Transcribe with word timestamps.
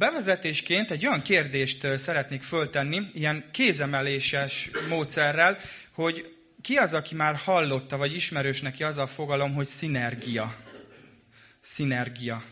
bevezetésként 0.00 0.90
egy 0.90 1.06
olyan 1.06 1.22
kérdést 1.22 1.98
szeretnék 1.98 2.42
föltenni, 2.42 3.06
ilyen 3.14 3.44
kézemeléses 3.52 4.70
módszerrel, 4.88 5.58
hogy 5.92 6.34
ki 6.62 6.76
az, 6.76 6.92
aki 6.92 7.14
már 7.14 7.34
hallotta, 7.34 7.96
vagy 7.96 8.14
ismerős 8.14 8.60
neki 8.60 8.82
az 8.82 8.96
a 8.96 9.06
fogalom, 9.06 9.54
hogy 9.54 9.66
szinergia. 9.66 10.54
Szinergia. 11.60 12.42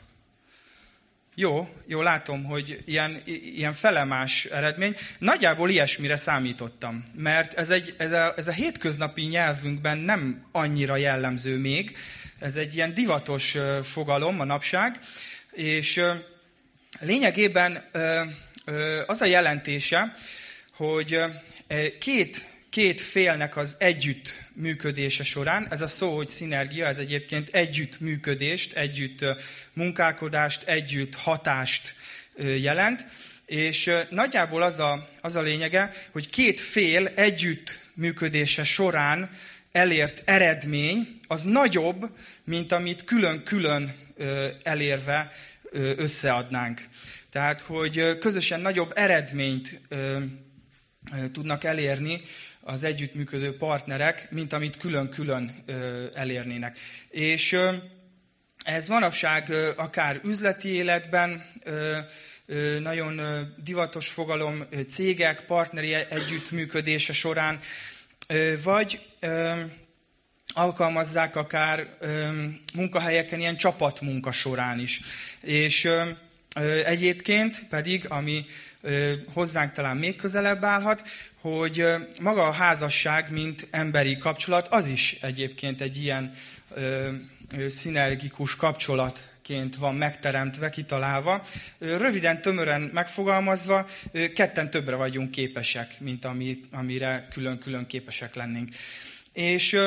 Jó, 1.34 1.68
jó, 1.86 2.02
látom, 2.02 2.44
hogy 2.44 2.82
ilyen, 2.86 3.22
ilyen 3.54 3.72
felemás 3.72 4.44
eredmény. 4.44 4.96
Nagyjából 5.18 5.70
ilyesmire 5.70 6.16
számítottam, 6.16 7.02
mert 7.14 7.54
ez, 7.54 7.70
egy, 7.70 7.94
ez, 7.98 8.12
a, 8.12 8.34
ez 8.36 8.48
a 8.48 8.52
hétköznapi 8.52 9.22
nyelvünkben 9.22 9.98
nem 9.98 10.46
annyira 10.52 10.96
jellemző 10.96 11.56
még. 11.56 11.96
Ez 12.38 12.56
egy 12.56 12.74
ilyen 12.74 12.94
divatos 12.94 13.56
fogalom 13.82 14.36
manapság, 14.36 14.98
és 15.52 16.02
lényegében 17.00 17.90
az 19.06 19.20
a 19.20 19.26
jelentése, 19.26 20.16
hogy 20.76 21.20
két 21.98 22.46
két 22.70 23.00
félnek 23.00 23.56
az 23.56 23.76
együtt 23.78 24.38
működése 24.52 25.24
során. 25.24 25.66
Ez 25.70 25.80
a 25.80 25.88
szó, 25.88 26.16
hogy 26.16 26.26
szinergia, 26.26 26.86
ez 26.86 26.98
egyébként 26.98 27.48
együtt 27.48 28.00
működést, 28.00 28.72
együtt 28.72 29.24
munkálkodást, 29.72 30.68
együtt 30.68 31.14
hatást 31.14 31.94
jelent. 32.36 33.04
És 33.46 33.90
nagyjából 34.10 34.62
az 34.62 34.78
a, 34.78 35.04
az 35.20 35.36
a 35.36 35.42
lényege, 35.42 35.92
hogy 36.12 36.30
két 36.30 36.60
fél 36.60 37.06
együtt 37.06 37.78
működése 37.94 38.64
során 38.64 39.30
elért 39.72 40.22
eredmény 40.24 41.20
az 41.26 41.42
nagyobb, 41.42 42.16
mint 42.44 42.72
amit 42.72 43.04
külön-külön 43.04 43.94
elérve 44.62 45.32
összeadnánk. 45.72 46.88
Tehát, 47.30 47.60
hogy 47.60 48.18
közösen 48.18 48.60
nagyobb 48.60 48.92
eredményt 48.94 49.80
tudnak 51.32 51.64
elérni, 51.64 52.22
az 52.60 52.82
együttműködő 52.82 53.56
partnerek, 53.56 54.30
mint 54.30 54.52
amit 54.52 54.76
külön-külön 54.76 55.64
elérnének. 56.14 56.78
És 57.08 57.58
ez 58.64 58.88
manapság 58.88 59.52
akár 59.76 60.20
üzleti 60.24 60.68
életben, 60.68 61.46
nagyon 62.80 63.20
divatos 63.64 64.08
fogalom 64.08 64.64
cégek, 64.88 65.40
partneri 65.40 65.94
együttműködése 65.94 67.12
során, 67.12 67.58
vagy 68.62 69.06
alkalmazzák 70.54 71.36
akár 71.36 71.86
munkahelyeken 72.74 73.40
ilyen 73.40 73.56
csapatmunka 73.56 74.32
során 74.32 74.78
is. 74.78 75.00
És 75.40 75.90
egyébként 76.84 77.62
pedig, 77.68 78.06
ami 78.08 78.46
hozzánk 79.32 79.72
talán 79.72 79.96
még 79.96 80.16
közelebb 80.16 80.64
állhat, 80.64 81.02
hogy 81.40 81.84
maga 82.20 82.46
a 82.46 82.52
házasság, 82.52 83.30
mint 83.30 83.66
emberi 83.70 84.18
kapcsolat, 84.18 84.68
az 84.68 84.86
is 84.86 85.16
egyébként 85.20 85.80
egy 85.80 86.02
ilyen 86.02 86.34
ö, 86.74 87.12
ö, 87.56 87.68
szinergikus 87.68 88.56
kapcsolatként 88.56 89.76
van 89.76 89.94
megteremtve, 89.94 90.70
kitalálva. 90.70 91.46
Röviden, 91.78 92.40
tömören 92.40 92.90
megfogalmazva, 92.92 93.86
ketten 94.34 94.70
többre 94.70 94.94
vagyunk 94.94 95.30
képesek, 95.30 96.00
mint 96.00 96.24
ami, 96.24 96.60
amire 96.70 97.28
külön-külön 97.32 97.86
képesek 97.86 98.34
lennénk. 98.34 98.68
És 99.32 99.80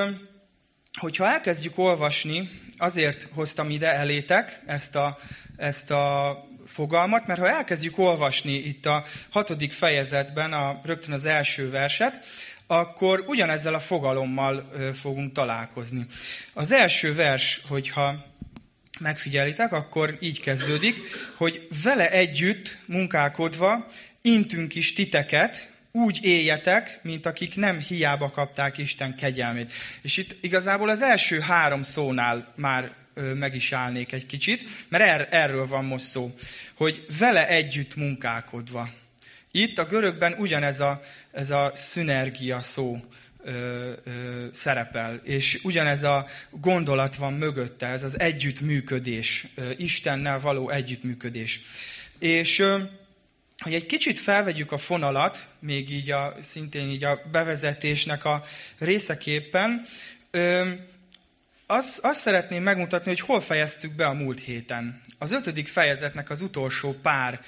hogyha 0.99 1.27
elkezdjük 1.27 1.77
olvasni, 1.77 2.49
azért 2.77 3.27
hoztam 3.33 3.69
ide 3.69 3.93
elétek 3.93 4.61
ezt 4.65 4.95
a, 4.95 5.17
ezt 5.57 5.91
a 5.91 6.37
fogalmat, 6.65 7.27
mert 7.27 7.39
ha 7.39 7.49
elkezdjük 7.49 7.97
olvasni 7.97 8.53
itt 8.53 8.85
a 8.85 9.05
hatodik 9.29 9.71
fejezetben 9.71 10.53
a, 10.53 10.79
rögtön 10.83 11.13
az 11.13 11.25
első 11.25 11.69
verset, 11.69 12.25
akkor 12.67 13.23
ugyanezzel 13.27 13.73
a 13.73 13.79
fogalommal 13.79 14.71
fogunk 14.93 15.31
találkozni. 15.33 16.05
Az 16.53 16.71
első 16.71 17.15
vers, 17.15 17.61
hogyha 17.67 18.25
megfigyelitek, 18.99 19.71
akkor 19.71 20.17
így 20.19 20.41
kezdődik, 20.41 20.99
hogy 21.35 21.67
vele 21.83 22.11
együtt 22.11 22.77
munkálkodva 22.85 23.85
intünk 24.21 24.75
is 24.75 24.93
titeket, 24.93 25.70
úgy 25.91 26.19
éljetek, 26.23 26.99
mint 27.03 27.25
akik 27.25 27.55
nem 27.55 27.79
hiába 27.79 28.31
kapták 28.31 28.77
Isten 28.77 29.15
kegyelmét. 29.15 29.73
És 30.01 30.17
itt 30.17 30.43
igazából 30.43 30.89
az 30.89 31.01
első 31.01 31.39
három 31.39 31.83
szónál 31.83 32.53
már 32.55 32.91
meg 33.13 33.55
is 33.55 33.71
állnék 33.71 34.11
egy 34.11 34.25
kicsit, 34.25 34.61
mert 34.89 35.03
er, 35.03 35.27
erről 35.31 35.67
van 35.67 35.85
most 35.85 36.05
szó, 36.05 36.35
hogy 36.73 37.05
vele 37.19 37.47
együtt 37.47 37.95
munkálkodva. 37.95 38.89
Itt 39.51 39.77
a 39.77 39.85
görögben 39.85 40.35
ugyanez 40.37 40.79
a, 40.79 41.01
ez 41.31 41.49
a 41.49 41.71
szünergia 41.73 42.61
szó 42.61 43.03
ö, 43.43 43.91
ö, 44.03 44.45
szerepel, 44.51 45.21
és 45.23 45.59
ugyanez 45.63 46.03
a 46.03 46.27
gondolat 46.49 47.15
van 47.15 47.33
mögötte, 47.33 47.87
ez 47.87 48.03
az 48.03 48.19
együttműködés, 48.19 49.45
ö, 49.55 49.69
Istennel 49.77 50.39
való 50.39 50.69
együttműködés. 50.69 51.59
És 52.19 52.59
ö, 52.59 52.77
hogy 53.61 53.73
egy 53.73 53.85
kicsit 53.85 54.19
felvegyük 54.19 54.71
a 54.71 54.77
fonalat, 54.77 55.47
még 55.59 55.91
így 55.91 56.11
a, 56.11 56.35
szintén 56.39 56.89
így 56.89 57.03
a 57.03 57.21
bevezetésnek 57.31 58.25
a 58.25 58.43
részeképpen, 58.79 59.85
azt, 61.65 61.99
azt 62.05 62.19
szeretném 62.19 62.63
megmutatni, 62.63 63.09
hogy 63.09 63.19
hol 63.19 63.41
fejeztük 63.41 63.91
be 63.91 64.05
a 64.05 64.13
múlt 64.13 64.39
héten. 64.39 65.01
Az 65.17 65.31
ötödik 65.31 65.67
fejezetnek 65.67 66.29
az 66.29 66.41
utolsó 66.41 66.95
pár 67.01 67.41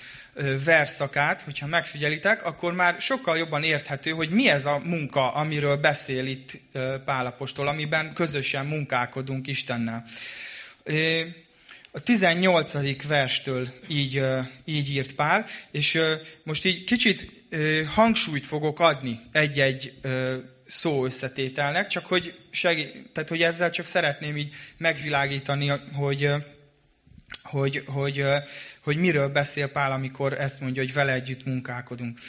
verszakát, 0.64 1.42
hogyha 1.42 1.68
megfigyelitek, 1.68 2.46
akkor 2.46 2.74
már 2.74 3.02
sokkal 3.02 3.38
jobban 3.38 3.64
érthető, 3.64 4.12
hogy 4.12 4.30
mi 4.30 4.50
ez 4.50 4.66
a 4.66 4.82
munka, 4.84 5.34
amiről 5.34 5.78
beszél 5.78 6.26
itt 6.26 6.58
Pálapostól, 7.06 7.68
amiben 7.68 8.14
közösen 8.14 8.66
munkálkodunk 8.66 9.48
Istennel. 9.48 10.04
A 11.96 12.00
18. 12.00 13.08
verstől 13.08 13.70
így, 13.88 14.24
így 14.66 14.90
írt 14.90 15.14
Pál, 15.14 15.46
és 15.72 16.02
most 16.44 16.66
így 16.66 16.84
kicsit 16.84 17.32
hangsúlyt 17.86 18.46
fogok 18.46 18.80
adni 18.80 19.20
egy-egy 19.32 19.94
szó 20.66 21.06
összetételnek, 21.06 21.88
csak 21.88 22.06
hogy, 22.06 22.40
segít, 22.50 23.10
tehát, 23.12 23.30
hogy 23.30 23.42
ezzel 23.42 23.70
csak 23.70 23.86
szeretném 23.86 24.38
így 24.38 24.54
megvilágítani, 24.78 25.72
hogy, 25.94 26.28
hogy, 27.44 27.84
hogy, 27.86 28.26
hogy 28.84 28.98
miről 28.98 29.30
beszél 29.30 29.68
Pál, 29.68 29.92
amikor 29.92 30.34
ezt 30.34 30.62
mondja, 30.62 30.82
hogy 30.82 30.94
vele 30.94 31.14
együtt 31.14 31.46
munkálkodunk. 31.46 32.20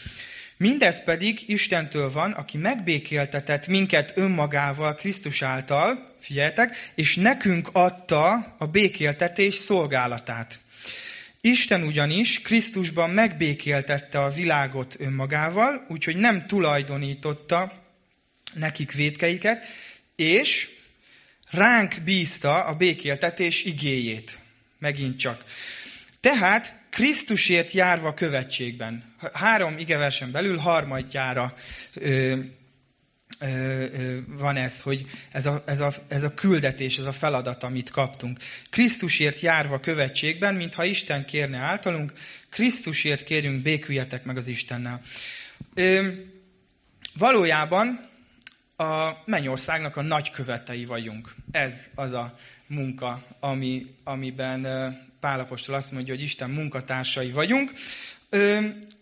Mindez 0.56 1.04
pedig 1.04 1.42
Istentől 1.46 2.10
van, 2.10 2.32
aki 2.32 2.58
megbékéltetett 2.58 3.66
minket 3.66 4.12
önmagával 4.16 4.94
Krisztus 4.94 5.42
által, 5.42 6.04
figyeljetek, 6.20 6.92
és 6.94 7.16
nekünk 7.16 7.68
adta 7.72 8.54
a 8.58 8.66
békéltetés 8.66 9.54
szolgálatát. 9.54 10.58
Isten 11.40 11.82
ugyanis 11.82 12.40
Krisztusban 12.42 13.10
megbékéltette 13.10 14.22
a 14.22 14.30
világot 14.30 14.96
önmagával, 14.98 15.86
úgyhogy 15.88 16.16
nem 16.16 16.46
tulajdonította 16.46 17.82
nekik 18.52 18.92
védkeiket, 18.92 19.64
és 20.16 20.70
ránk 21.50 21.94
bízta 22.04 22.64
a 22.64 22.76
békéltetés 22.76 23.64
igéjét. 23.64 24.38
Megint 24.78 25.18
csak. 25.18 25.44
Tehát 26.20 26.83
Krisztusért 26.94 27.72
járva 27.72 28.14
követségben. 28.14 29.14
Három 29.32 29.78
igeversen 29.78 30.30
belül 30.30 30.56
harmadjára 30.56 31.54
ö, 31.94 32.36
ö, 33.38 33.46
ö, 33.48 34.18
van 34.26 34.56
ez, 34.56 34.80
hogy 34.80 35.06
ez 35.32 35.46
a, 35.46 35.62
ez, 35.66 35.80
a, 35.80 35.92
ez 36.08 36.22
a 36.22 36.34
küldetés, 36.34 36.98
ez 36.98 37.04
a 37.04 37.12
feladat, 37.12 37.62
amit 37.62 37.90
kaptunk. 37.90 38.38
Krisztusért 38.70 39.40
járva 39.40 39.80
követségben, 39.80 40.54
mintha 40.54 40.84
Isten 40.84 41.24
kérne 41.24 41.58
általunk, 41.58 42.12
Krisztusért 42.48 43.24
kérünk, 43.24 43.62
béküljetek 43.62 44.24
meg 44.24 44.36
az 44.36 44.46
Istennel. 44.46 45.00
Ö, 45.74 46.08
valójában 47.14 48.08
a 48.76 49.10
mennyországnak 49.24 49.96
a 49.96 50.02
nagykövetei 50.02 50.84
vagyunk. 50.84 51.34
Ez 51.50 51.88
az 51.94 52.12
a 52.12 52.38
munka, 52.66 53.22
ami, 53.40 53.86
amiben 54.04 54.66
Pálapostól 55.20 55.74
azt 55.74 55.92
mondja, 55.92 56.14
hogy 56.14 56.22
Isten 56.22 56.50
munkatársai 56.50 57.30
vagyunk. 57.30 57.72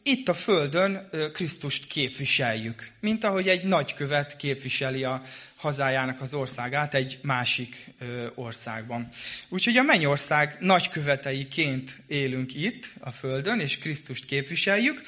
Itt 0.04 0.28
a 0.28 0.34
Földön 0.34 1.08
Krisztust 1.32 1.87
képviseljük, 1.87 2.90
mint 3.00 3.25
ahogy 3.25 3.49
egy 3.49 3.64
nagykövet 3.64 4.37
képviseli 4.37 5.04
a 5.04 5.22
hazájának 5.56 6.20
az 6.20 6.34
országát 6.34 6.94
egy 6.94 7.19
másik 7.22 7.87
országban. 8.34 9.08
Úgyhogy 9.49 9.76
a 9.76 9.82
mennyország 9.82 10.56
nagyköveteiként 10.60 11.96
élünk 12.06 12.54
itt 12.54 12.90
a 13.00 13.10
Földön, 13.10 13.60
és 13.60 13.78
Krisztust 13.78 14.25
képviseljük, 14.25 15.00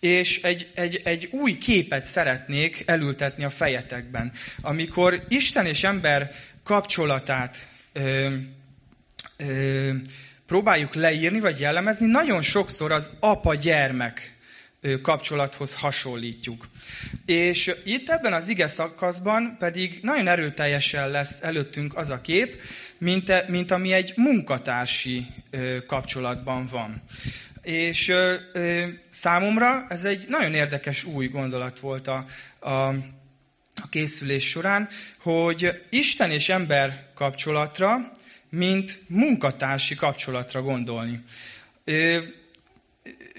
és 0.00 0.42
egy, 0.42 0.70
egy, 0.74 1.00
egy 1.04 1.28
új 1.30 1.58
képet 1.58 2.04
szeretnék 2.04 2.82
elültetni 2.86 3.44
a 3.44 3.50
fejetekben. 3.50 4.32
Amikor 4.60 5.24
Isten 5.28 5.66
és 5.66 5.84
ember 5.84 6.34
kapcsolatát 6.64 7.66
ö, 7.92 8.36
ö, 9.36 9.92
próbáljuk 10.46 10.94
leírni 10.94 11.40
vagy 11.40 11.60
jellemezni, 11.60 12.06
nagyon 12.06 12.42
sokszor 12.42 12.92
az 12.92 13.10
apa-gyermek 13.20 14.35
kapcsolathoz 15.02 15.74
hasonlítjuk. 15.74 16.68
És 17.26 17.74
itt 17.84 18.08
ebben 18.08 18.32
az 18.32 18.48
ige 18.48 18.68
szakaszban 18.68 19.56
pedig 19.58 19.98
nagyon 20.02 20.28
erőteljesen 20.28 21.10
lesz 21.10 21.42
előttünk 21.42 21.96
az 21.96 22.10
a 22.10 22.20
kép, 22.20 22.62
mint, 22.98 23.48
mint 23.48 23.70
ami 23.70 23.92
egy 23.92 24.12
munkatársi 24.16 25.26
kapcsolatban 25.86 26.66
van. 26.66 27.02
És 27.62 28.12
számomra 29.08 29.86
ez 29.88 30.04
egy 30.04 30.24
nagyon 30.28 30.54
érdekes 30.54 31.04
új 31.04 31.26
gondolat 31.26 31.78
volt 31.78 32.08
a, 32.08 32.24
a, 32.58 32.88
a 33.82 33.88
készülés 33.90 34.48
során, 34.48 34.88
hogy 35.20 35.82
Isten 35.90 36.30
és 36.30 36.48
ember 36.48 37.06
kapcsolatra, 37.14 38.12
mint 38.50 38.98
munkatársi 39.08 39.94
kapcsolatra 39.94 40.62
gondolni. 40.62 41.24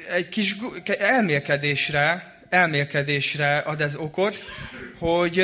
Egy 0.10 0.30
kis 0.30 0.56
elmélkedésre, 1.00 2.36
elmélkedésre 2.50 3.58
ad 3.58 3.82
ez 3.82 3.96
okot, 3.96 4.44
hogy 4.98 5.40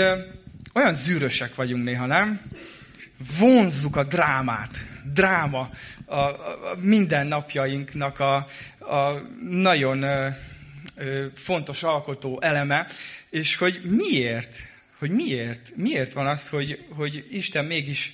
olyan 0.74 0.94
zűrösek 0.94 1.56
vagyunk 1.56 1.84
néha, 1.84 2.06
nem? 2.06 2.42
Vonzzuk 3.40 3.96
a 3.96 4.04
drámát. 4.04 4.78
Dráma 5.14 5.70
a, 6.06 6.16
a, 6.16 6.72
a 6.72 6.76
mindennapjainknak 6.80 8.20
a, 8.20 8.36
a 8.80 9.22
nagyon 9.50 10.02
ö, 10.02 10.28
ö, 10.98 11.26
fontos 11.36 11.84
alkotó 11.84 12.42
eleme, 12.42 12.88
és 13.30 13.56
hogy 13.56 13.82
miért, 13.84 14.58
hogy 15.00 15.10
miért, 15.10 15.72
miért 15.76 16.14
van 16.14 16.28
az, 16.28 16.50
hogy, 16.50 16.86
hogy 16.90 17.28
Isten 17.32 17.66
mégis 17.66 18.14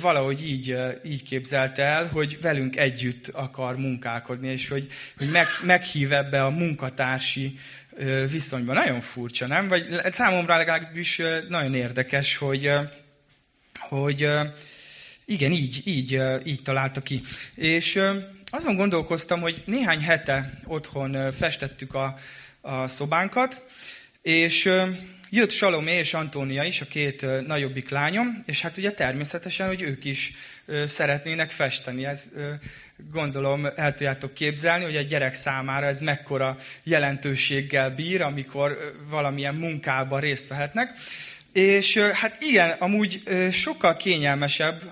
valahogy 0.00 0.48
így, 0.48 0.76
így 1.04 1.22
képzelte 1.22 1.82
el, 1.82 2.06
hogy 2.06 2.40
velünk 2.40 2.76
együtt 2.76 3.28
akar 3.28 3.76
munkálkodni, 3.76 4.48
és 4.48 4.68
hogy, 4.68 4.88
hogy 5.16 5.30
meg, 5.30 5.46
meghív 5.62 6.12
ebbe 6.12 6.44
a 6.44 6.50
munkatársi 6.50 7.58
viszonyba. 8.30 8.72
Nagyon 8.72 9.00
furcsa, 9.00 9.46
nem? 9.46 9.68
Vagy 9.68 9.86
számomra 10.12 10.56
legalábbis 10.56 11.20
nagyon 11.48 11.74
érdekes, 11.74 12.36
hogy, 12.36 12.70
hogy 13.78 14.28
igen, 15.24 15.52
így, 15.52 15.82
így, 15.84 16.20
így 16.44 16.62
találta 16.62 17.00
ki. 17.00 17.20
És 17.54 18.00
azon 18.50 18.76
gondolkoztam, 18.76 19.40
hogy 19.40 19.62
néhány 19.66 20.00
hete 20.00 20.52
otthon 20.64 21.32
festettük 21.32 21.94
a, 21.94 22.18
a 22.60 22.88
szobánkat, 22.88 23.66
és 24.22 24.72
jött 25.30 25.50
Salomé 25.50 25.92
és 25.92 26.14
Antónia 26.14 26.62
is, 26.62 26.80
a 26.80 26.84
két 26.84 27.46
nagyobbik 27.46 27.88
lányom, 27.88 28.42
és 28.46 28.60
hát 28.60 28.76
ugye 28.76 28.90
természetesen, 28.90 29.66
hogy 29.66 29.82
ők 29.82 30.04
is 30.04 30.32
szeretnének 30.86 31.50
festeni. 31.50 32.04
Ez 32.04 32.32
gondolom 33.10 33.66
el 33.76 33.94
tudjátok 33.94 34.34
képzelni, 34.34 34.84
hogy 34.84 34.96
a 34.96 35.02
gyerek 35.02 35.34
számára 35.34 35.86
ez 35.86 36.00
mekkora 36.00 36.56
jelentőséggel 36.82 37.90
bír, 37.90 38.22
amikor 38.22 38.94
valamilyen 39.08 39.54
munkában 39.54 40.20
részt 40.20 40.48
vehetnek. 40.48 40.92
És 41.52 41.98
hát 41.98 42.36
igen, 42.42 42.70
amúgy 42.78 43.22
sokkal 43.52 43.96
kényelmesebb 43.96 44.82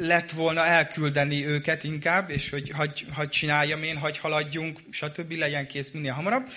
lett 0.00 0.30
volna 0.30 0.66
elküldeni 0.66 1.46
őket 1.46 1.84
inkább, 1.84 2.30
és 2.30 2.50
hogy 2.50 2.70
hagy, 2.70 3.06
hagy 3.12 3.28
csináljam 3.28 3.82
én, 3.82 3.96
hagy 3.96 4.18
haladjunk, 4.18 4.80
stb. 4.90 5.32
legyen 5.32 5.66
kész 5.66 5.90
minél 5.90 6.12
hamarabb 6.12 6.48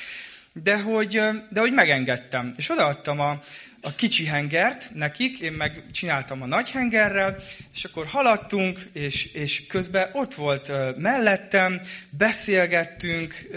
de 0.63 0.81
hogy, 0.81 1.21
de 1.49 1.59
hogy 1.59 1.73
megengedtem. 1.73 2.53
És 2.57 2.69
odaadtam 2.69 3.19
a, 3.19 3.39
a 3.81 3.95
kicsi 3.95 4.25
hengert 4.25 4.89
nekik, 4.93 5.39
én 5.39 5.51
meg 5.51 5.83
csináltam 5.91 6.41
a 6.41 6.45
nagy 6.45 6.71
hengerrel, 6.71 7.35
és 7.73 7.83
akkor 7.83 8.05
haladtunk, 8.05 8.79
és, 8.93 9.25
és 9.33 9.67
közben 9.67 10.09
ott 10.13 10.33
volt 10.33 10.71
mellettem, 10.97 11.81
beszélgettünk 12.09 13.47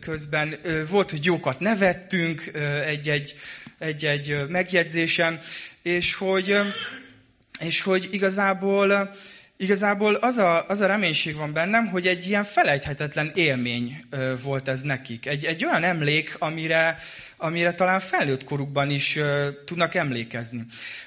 közben, 0.00 0.54
volt, 0.88 1.10
hogy 1.10 1.24
jókat 1.24 1.60
nevettünk 1.60 2.50
egy-egy, 2.86 3.34
egy-egy 3.78 4.44
megjegyzésen, 4.48 5.40
és 5.82 6.14
hogy, 6.14 6.58
és 7.58 7.80
hogy 7.80 8.08
igazából 8.10 9.14
igazából 9.56 10.14
az 10.14 10.36
a, 10.36 10.68
az 10.68 10.80
a 10.80 10.86
reménység 10.86 11.36
van 11.36 11.52
bennem, 11.52 11.86
hogy 11.86 12.06
egy 12.06 12.26
ilyen 12.26 12.44
felejthetetlen 12.44 13.30
élmény 13.34 14.04
volt 14.42 14.68
ez 14.68 14.80
nekik. 14.80 15.26
Egy, 15.26 15.44
egy 15.44 15.64
olyan 15.64 15.84
emlék, 15.84 16.36
amire, 16.38 16.98
amire 17.36 17.72
talán 17.72 18.00
felnőtt 18.00 18.44
korukban 18.44 18.90
is 18.90 19.18
tudnak 19.64 19.94
emlékezni. 19.94 20.64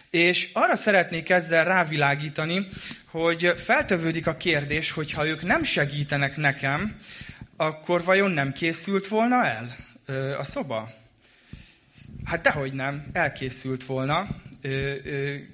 És 0.10 0.50
arra 0.54 0.76
szeretnék 0.76 1.30
ezzel 1.30 1.66
rávilágítani, 1.66 2.68
hogy 3.06 3.54
feltevődik 3.58 4.28
a 4.28 4.38
kérdés, 4.38 4.92
hogy 4.92 5.12
ha 5.12 5.28
ők 5.28 5.44
nem 5.44 5.64
segítenek 5.64 6.38
nekem, 6.38 6.96
akkor 7.58 8.04
vajon 8.04 8.32
nem 8.32 8.52
készült 8.52 9.08
volna 9.08 9.46
el 9.46 9.76
a 10.38 10.44
szoba? 10.44 10.94
Hát 12.24 12.42
dehogy 12.42 12.74
nem, 12.74 13.06
elkészült 13.14 13.86
volna, 13.86 14.28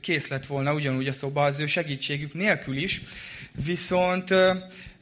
kész 0.02 0.28
lett 0.28 0.46
volna 0.46 0.74
ugyanúgy 0.74 1.08
a 1.08 1.12
szoba 1.12 1.44
az 1.44 1.60
ő 1.60 1.68
segítségük 1.68 2.34
nélkül 2.34 2.78
is, 2.78 3.02
viszont, 3.66 4.34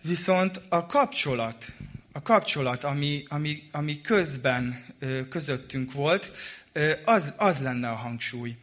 viszont 0.01 0.61
a 0.69 0.85
kapcsolat, 0.85 1.65
a 2.11 2.21
kapcsolat, 2.21 2.83
ami, 2.83 3.25
ami, 3.27 3.63
ami 3.71 4.01
közben 4.01 4.85
közöttünk 5.29 5.91
volt, 5.91 6.31
az, 7.05 7.33
az 7.37 7.59
lenne 7.59 7.89
a 7.89 7.95
hangsúly. 7.95 8.55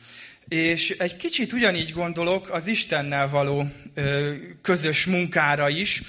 És 0.48 0.90
egy 0.90 1.16
kicsit 1.16 1.52
ugyanígy 1.52 1.92
gondolok 1.92 2.50
az 2.50 2.66
Istennel 2.66 3.28
való 3.28 3.68
közös 4.62 5.06
munkára 5.06 5.68
is. 5.68 6.02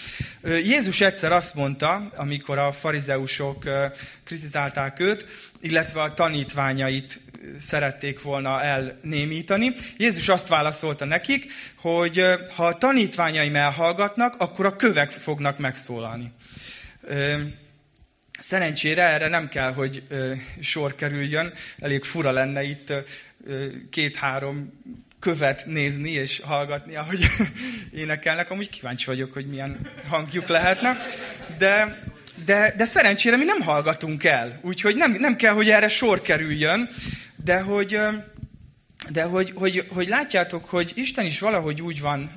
Jézus 0.44 1.02
egyszer 1.02 1.32
azt 1.32 1.56
mondta, 1.56 2.12
amikor 2.16 2.58
a 2.58 2.72
farizeusok 2.72 3.64
kritizálták 4.24 5.00
őt, 5.00 5.26
illetve 5.62 6.02
a 6.02 6.14
tanítványait 6.14 7.20
szerették 7.60 8.22
volna 8.22 8.62
elnémítani. 8.62 9.74
Jézus 9.98 10.30
azt 10.30 10.48
válaszolta 10.48 11.06
nekik, 11.06 11.52
hogy 11.76 12.26
ha 12.56 12.66
a 12.66 12.78
tanítványaim 12.78 13.56
elhallgatnak, 13.56 14.36
akkor 14.38 14.66
a 14.66 14.76
kövek 14.76 15.12
fognak 15.12 15.58
megszólalni. 15.58 16.32
Szerencsére 18.40 19.04
erre 19.04 19.28
nem 19.28 19.50
kell, 19.50 19.74
hogy 19.74 20.04
sor 20.60 20.96
kerüljön. 20.96 21.54
Elég 21.80 22.04
fura 22.04 22.32
lenne 22.32 22.64
itt 22.64 22.94
két-három 23.90 24.74
követ 25.20 25.66
nézni 25.66 26.12
és 26.12 26.40
hallgatni, 26.40 26.96
ahogy 26.96 27.28
énekelnek. 28.02 28.50
Amúgy 28.50 28.70
kíváncsi 28.70 29.06
vagyok, 29.06 29.34
hogy 29.34 29.48
milyen 29.48 29.92
hangjuk 30.08 30.48
lehetne. 30.48 30.98
De, 31.58 32.02
de, 32.46 32.74
de 32.78 32.86
szerencsére 32.86 33.38
mi 33.38 33.44
nem 33.44 33.62
hallgatunk 33.62 34.24
el. 34.24 34.60
Úgyhogy 34.62 34.96
nem, 34.96 35.12
nem 35.12 35.36
kell, 35.36 35.54
hogy 35.54 35.70
erre 35.70 35.88
sor 35.88 36.22
kerüljön 36.22 36.90
de 37.48 37.60
hogy, 37.60 38.00
de 39.10 39.24
hogy, 39.24 39.52
hogy, 39.56 39.86
hogy 39.90 40.08
látjátok, 40.08 40.66
hogy 40.66 40.92
Isten 40.96 41.26
is 41.26 41.40
valahogy 41.40 41.82
úgy 41.82 42.02
van 42.02 42.32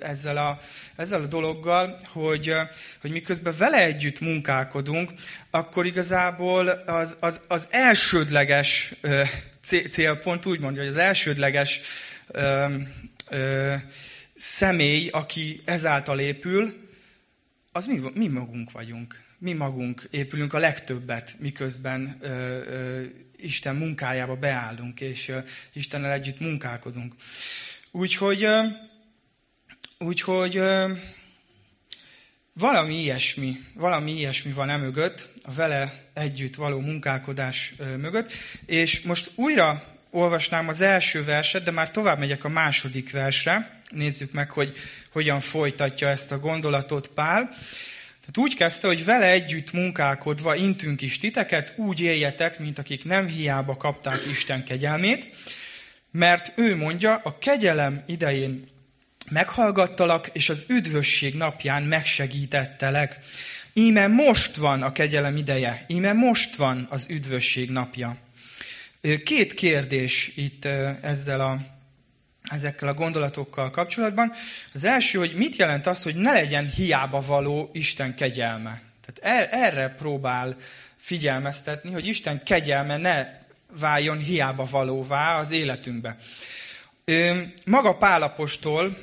ezzel 0.00 0.36
a, 0.36 0.60
ezzel 0.96 1.22
a 1.22 1.26
dologgal, 1.26 2.00
hogy, 2.08 2.54
hogy 3.00 3.10
miközben 3.10 3.54
vele 3.58 3.82
együtt 3.84 4.20
munkálkodunk, 4.20 5.12
akkor 5.50 5.86
igazából 5.86 6.68
az, 6.68 7.16
az, 7.20 7.40
az 7.48 7.66
elsődleges 7.70 8.94
célpont 9.90 10.46
úgy 10.46 10.60
mondja, 10.60 10.82
hogy 10.82 10.90
az 10.90 10.96
elsődleges 10.96 11.80
ö, 12.26 12.74
ö, 13.28 13.74
személy, 14.36 15.08
aki 15.08 15.60
ezáltal 15.64 16.20
épül, 16.20 16.74
az 17.72 17.86
mi, 17.86 18.00
mi 18.14 18.28
magunk 18.28 18.70
vagyunk. 18.70 19.27
Mi 19.40 19.52
magunk 19.52 20.08
épülünk 20.10 20.52
a 20.52 20.58
legtöbbet, 20.58 21.34
miközben 21.38 22.16
ö, 22.20 22.28
ö, 22.28 23.04
Isten 23.36 23.76
munkájába 23.76 24.36
beállunk, 24.36 25.00
és 25.00 25.32
Istennel 25.72 26.12
együtt 26.12 26.40
munkálkodunk. 26.40 27.14
Úgyhogy, 27.90 28.48
úgyhogy 29.98 30.62
valami 32.52 33.00
ilyesmi, 33.00 33.60
valami 33.74 34.12
ilyesmi 34.12 34.52
van 34.52 34.70
emögött, 34.70 35.28
a 35.42 35.52
vele 35.52 36.02
együtt 36.12 36.54
való 36.54 36.80
munkálkodás 36.80 37.74
mögött, 37.96 38.32
és 38.66 39.00
most 39.00 39.30
újra 39.34 39.98
olvasnám 40.10 40.68
az 40.68 40.80
első 40.80 41.24
verset, 41.24 41.62
de 41.62 41.70
már 41.70 41.90
tovább 41.90 42.18
megyek 42.18 42.44
a 42.44 42.48
második 42.48 43.10
versre. 43.10 43.80
Nézzük 43.90 44.32
meg, 44.32 44.50
hogy 44.50 44.72
hogyan 45.10 45.40
folytatja 45.40 46.08
ezt 46.08 46.32
a 46.32 46.38
gondolatot 46.38 47.08
Pál. 47.08 47.50
Tehát 48.30 48.50
úgy 48.50 48.56
kezdte, 48.56 48.86
hogy 48.86 49.04
vele 49.04 49.30
együtt 49.30 49.72
munkálkodva 49.72 50.54
intünk 50.54 51.02
is 51.02 51.18
titeket, 51.18 51.72
úgy 51.76 52.00
éljetek, 52.00 52.58
mint 52.58 52.78
akik 52.78 53.04
nem 53.04 53.26
hiába 53.26 53.76
kapták 53.76 54.26
Isten 54.30 54.64
kegyelmét, 54.64 55.34
mert 56.10 56.52
ő 56.56 56.76
mondja, 56.76 57.20
a 57.24 57.38
kegyelem 57.38 58.02
idején 58.06 58.68
meghallgattalak, 59.30 60.30
és 60.32 60.48
az 60.48 60.64
üdvösség 60.68 61.34
napján 61.34 61.82
megsegítettelek. 61.82 63.18
Íme 63.72 64.06
most 64.06 64.56
van 64.56 64.82
a 64.82 64.92
kegyelem 64.92 65.36
ideje, 65.36 65.84
íme 65.86 66.12
most 66.12 66.56
van 66.56 66.86
az 66.90 67.06
üdvösség 67.10 67.70
napja. 67.70 68.16
Két 69.24 69.54
kérdés 69.54 70.32
itt 70.36 70.64
ezzel 71.00 71.40
a, 71.40 71.77
ezekkel 72.48 72.88
a 72.88 72.94
gondolatokkal 72.94 73.70
kapcsolatban. 73.70 74.32
Az 74.72 74.84
első, 74.84 75.18
hogy 75.18 75.34
mit 75.34 75.56
jelent 75.56 75.86
az, 75.86 76.02
hogy 76.02 76.14
ne 76.14 76.32
legyen 76.32 76.68
hiába 76.70 77.20
való 77.20 77.70
Isten 77.72 78.14
kegyelme. 78.14 78.80
Tehát 79.06 79.42
er, 79.42 79.48
erre 79.64 79.88
próbál 79.88 80.56
figyelmeztetni, 80.96 81.92
hogy 81.92 82.06
Isten 82.06 82.42
kegyelme 82.42 82.96
ne 82.96 83.26
váljon 83.80 84.18
hiába 84.18 84.66
valóvá 84.70 85.38
az 85.38 85.50
életünkbe. 85.50 86.16
Maga 87.64 87.96
Pálapostól 87.96 88.98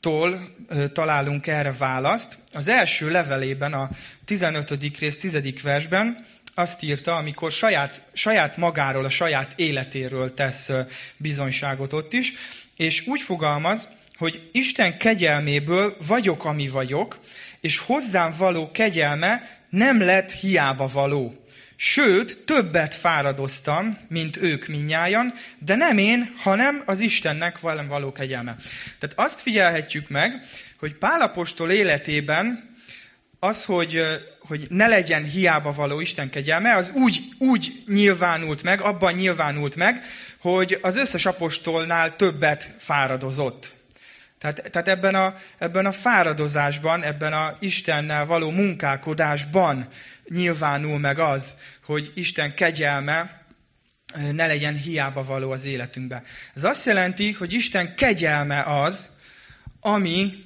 tól 0.00 0.54
találunk 0.92 1.46
erre 1.46 1.72
választ. 1.78 2.38
Az 2.52 2.68
első 2.68 3.10
levelében, 3.10 3.72
a 3.72 3.90
15. 4.24 4.98
rész 4.98 5.18
10. 5.18 5.62
versben 5.62 6.26
azt 6.54 6.82
írta, 6.82 7.16
amikor 7.16 7.50
saját, 7.50 8.02
saját 8.12 8.56
magáról, 8.56 9.04
a 9.04 9.10
saját 9.10 9.52
életéről 9.56 10.34
tesz 10.34 10.70
bizonyságot 11.16 11.92
ott 11.92 12.12
is, 12.12 12.32
és 12.76 13.06
úgy 13.06 13.22
fogalmaz, 13.22 13.88
hogy 14.16 14.48
Isten 14.52 14.98
kegyelméből 14.98 15.96
vagyok, 16.06 16.44
ami 16.44 16.68
vagyok, 16.68 17.20
és 17.60 17.78
hozzám 17.78 18.34
való 18.38 18.70
kegyelme 18.70 19.60
nem 19.70 20.00
lett 20.00 20.32
hiába 20.32 20.86
való. 20.86 21.36
Sőt, 21.76 22.38
többet 22.44 22.94
fáradoztam, 22.94 23.90
mint 24.08 24.36
ők 24.36 24.66
minnyájan, 24.66 25.32
de 25.58 25.74
nem 25.74 25.98
én, 25.98 26.34
hanem 26.36 26.82
az 26.86 27.00
Istennek 27.00 27.60
velem 27.60 27.88
való 27.88 28.12
kegyelme. 28.12 28.56
Tehát 28.98 29.18
azt 29.18 29.40
figyelhetjük 29.40 30.08
meg, 30.08 30.44
hogy 30.78 30.94
Pálapostól 30.94 31.70
életében 31.70 32.74
az, 33.38 33.64
hogy, 33.64 34.02
hogy 34.46 34.66
ne 34.68 34.86
legyen 34.86 35.24
hiába 35.24 35.72
való 35.72 36.00
Isten 36.00 36.30
kegyelme, 36.30 36.74
az 36.74 36.90
úgy, 36.94 37.20
úgy 37.38 37.82
nyilvánult 37.86 38.62
meg, 38.62 38.80
abban 38.80 39.12
nyilvánult 39.12 39.76
meg, 39.76 40.04
hogy 40.40 40.78
az 40.82 40.96
összes 40.96 41.26
apostolnál 41.26 42.16
többet 42.16 42.74
fáradozott. 42.78 43.72
Tehát, 44.38 44.70
tehát 44.70 44.88
ebben, 44.88 45.14
a, 45.14 45.34
ebben 45.58 45.86
a 45.86 45.92
fáradozásban, 45.92 47.02
ebben 47.02 47.32
a 47.32 47.56
Istennel 47.60 48.26
való 48.26 48.50
munkálkodásban 48.50 49.88
nyilvánul 50.28 50.98
meg 50.98 51.18
az, 51.18 51.54
hogy 51.84 52.12
Isten 52.14 52.54
kegyelme 52.54 53.44
ne 54.32 54.46
legyen 54.46 54.74
hiába 54.74 55.24
való 55.24 55.50
az 55.50 55.64
életünkbe. 55.64 56.22
Ez 56.54 56.64
azt 56.64 56.86
jelenti, 56.86 57.32
hogy 57.32 57.52
Isten 57.52 57.94
kegyelme 57.94 58.62
az, 58.62 59.10
ami 59.80 60.44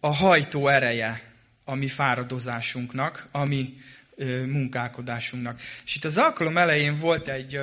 a 0.00 0.14
hajtó 0.14 0.68
ereje 0.68 1.31
a 1.64 1.74
mi 1.74 1.88
fáradozásunknak, 1.88 3.28
a 3.30 3.44
mi 3.44 3.74
munkálkodásunknak. 4.46 5.60
És 5.84 5.94
itt 5.94 6.04
az 6.04 6.16
alkalom 6.16 6.56
elején 6.56 6.96
volt 6.96 7.28
egy 7.28 7.60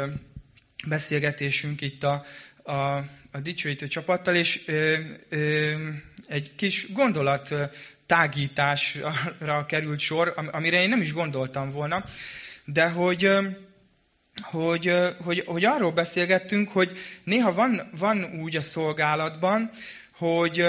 beszélgetésünk 0.88 1.82
itt 1.82 2.04
a, 2.04 2.26
a, 2.64 2.72
a 3.32 3.40
dicsőítő 3.42 3.88
csapattal, 3.88 4.36
és 4.36 4.68
ö, 4.68 4.98
ö, 5.30 5.74
egy 6.28 6.56
kis 6.56 6.94
gondolat 6.94 7.54
tágításra 8.06 9.66
került 9.68 10.00
sor, 10.00 10.34
amire 10.52 10.82
én 10.82 10.90
nem 10.90 11.02
is 11.02 11.14
gondoltam 11.14 11.72
volna, 11.72 12.04
de 12.66 12.90
hogy, 12.90 13.32
hogy, 14.42 14.94
hogy, 15.24 15.44
hogy 15.46 15.66
arról 15.66 15.92
beszélgettünk, 15.92 16.70
hogy 16.70 16.98
néha 17.24 17.54
van, 17.54 17.90
van 17.98 18.24
úgy 18.24 18.56
a 18.56 18.62
szolgálatban, 18.62 19.70
hogy, 20.20 20.66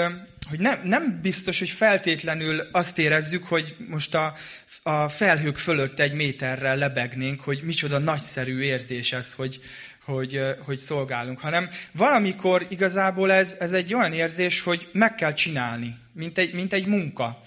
hogy 0.49 0.59
nem, 0.59 0.81
nem 0.83 1.19
biztos, 1.21 1.59
hogy 1.59 1.69
feltétlenül 1.69 2.67
azt 2.71 2.97
érezzük, 2.97 3.43
hogy 3.43 3.75
most 3.87 4.15
a, 4.15 4.35
a 4.83 5.09
felhők 5.09 5.57
fölött 5.57 5.99
egy 5.99 6.13
méterrel 6.13 6.77
lebegnénk, 6.77 7.41
hogy 7.41 7.61
micsoda 7.63 7.97
nagyszerű 7.97 8.59
érzés 8.59 9.11
ez, 9.11 9.33
hogy, 9.33 9.61
hogy, 10.03 10.41
hogy 10.65 10.77
szolgálunk, 10.77 11.39
hanem 11.39 11.69
valamikor 11.91 12.65
igazából 12.69 13.31
ez, 13.31 13.55
ez 13.59 13.73
egy 13.73 13.93
olyan 13.93 14.13
érzés, 14.13 14.61
hogy 14.61 14.89
meg 14.91 15.15
kell 15.15 15.33
csinálni, 15.33 15.97
mint 16.13 16.37
egy, 16.37 16.53
mint 16.53 16.73
egy 16.73 16.85
munka. 16.85 17.41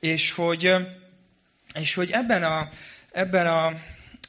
És 0.00 0.32
hogy, 0.32 0.74
és 1.74 1.94
hogy 1.94 2.10
ebben 2.10 2.42
a, 2.42 2.68
ebben 3.12 3.46
a, 3.46 3.66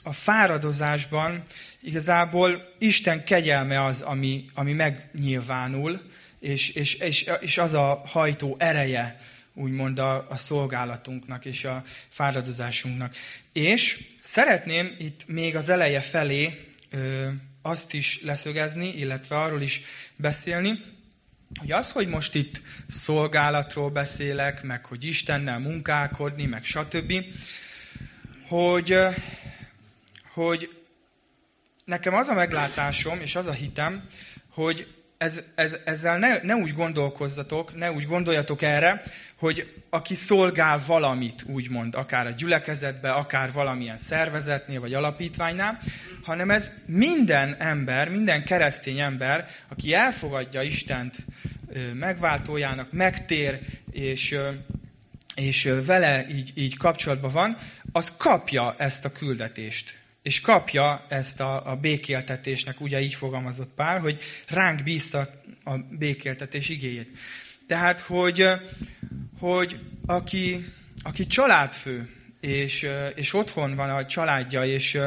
a 0.03 0.13
fáradozásban 0.13 1.43
igazából 1.81 2.75
Isten 2.79 3.23
kegyelme 3.23 3.83
az, 3.83 4.01
ami, 4.01 4.45
ami 4.53 4.73
megnyilvánul, 4.73 6.01
és, 6.45 6.69
és, 6.69 6.93
és, 6.93 7.29
és 7.39 7.57
az 7.57 7.73
a 7.73 8.01
hajtó 8.05 8.55
ereje, 8.59 9.19
úgymond 9.53 9.99
a, 9.99 10.29
a 10.29 10.37
szolgálatunknak 10.37 11.45
és 11.45 11.63
a 11.63 11.83
fáradozásunknak. 12.09 13.15
És 13.53 14.07
szeretném 14.23 14.95
itt 14.99 15.27
még 15.27 15.55
az 15.55 15.69
eleje 15.69 16.01
felé 16.01 16.67
ö, 16.89 17.27
azt 17.61 17.93
is 17.93 18.21
leszögezni, 18.21 18.87
illetve 18.87 19.35
arról 19.37 19.61
is 19.61 19.81
beszélni, 20.15 20.81
hogy 21.59 21.71
az, 21.71 21.91
hogy 21.91 22.07
most 22.07 22.35
itt 22.35 22.61
szolgálatról 22.87 23.89
beszélek, 23.89 24.63
meg 24.63 24.85
hogy 24.85 25.03
Istennel 25.03 25.59
munkálkodni, 25.59 26.45
meg 26.45 26.63
stb., 26.63 27.13
hogy, 28.47 28.97
hogy 30.33 30.69
nekem 31.85 32.13
az 32.13 32.27
a 32.27 32.33
meglátásom, 32.33 33.21
és 33.21 33.35
az 33.35 33.47
a 33.47 33.51
hitem, 33.51 34.03
hogy 34.49 34.94
ez, 35.17 35.43
ez, 35.55 35.77
ezzel 35.83 36.17
ne, 36.17 36.37
ne 36.41 36.55
úgy 36.55 36.73
gondolkozzatok, 36.73 37.75
ne 37.75 37.91
úgy 37.91 38.05
gondoljatok 38.05 38.61
erre, 38.61 39.01
hogy 39.37 39.73
aki 39.89 40.13
szolgál 40.15 40.81
valamit, 40.87 41.43
úgymond, 41.47 41.95
akár 41.95 42.27
a 42.27 42.31
gyülekezetbe, 42.31 43.11
akár 43.11 43.51
valamilyen 43.51 43.97
szervezetnél, 43.97 44.79
vagy 44.79 44.93
alapítványnál, 44.93 45.79
hanem 46.23 46.51
ez 46.51 46.71
minden 46.85 47.55
ember, 47.59 48.09
minden 48.09 48.43
keresztény 48.43 48.99
ember, 48.99 49.47
aki 49.67 49.93
elfogadja 49.93 50.61
Istent 50.61 51.15
megváltójának, 51.93 52.91
megtér, 52.91 53.59
és, 53.91 54.37
és 55.35 55.73
vele 55.85 56.25
így, 56.29 56.51
így 56.55 56.77
kapcsolatban 56.77 57.31
van, 57.31 57.57
az 57.91 58.17
kapja 58.17 58.75
ezt 58.77 59.05
a 59.05 59.11
küldetést 59.11 60.04
és 60.25 60.41
kapja 60.41 61.05
ezt 61.09 61.39
a, 61.39 61.71
a 61.71 61.75
békéltetésnek, 61.75 62.81
ugye 62.81 63.01
így 63.01 63.13
fogalmazott 63.13 63.73
Pál, 63.75 63.99
hogy 63.99 64.21
ránk 64.47 64.83
bízta 64.83 65.27
a 65.63 65.77
békéltetés 65.77 66.69
igéjét. 66.69 67.09
Tehát, 67.67 67.99
hogy, 67.99 68.47
hogy 69.39 69.79
aki, 70.05 70.65
aki 71.03 71.27
családfő, 71.27 72.09
és, 72.39 72.87
és 73.15 73.33
otthon 73.33 73.75
van 73.75 73.89
a 73.89 74.05
családja, 74.05 74.63
és, 74.65 74.97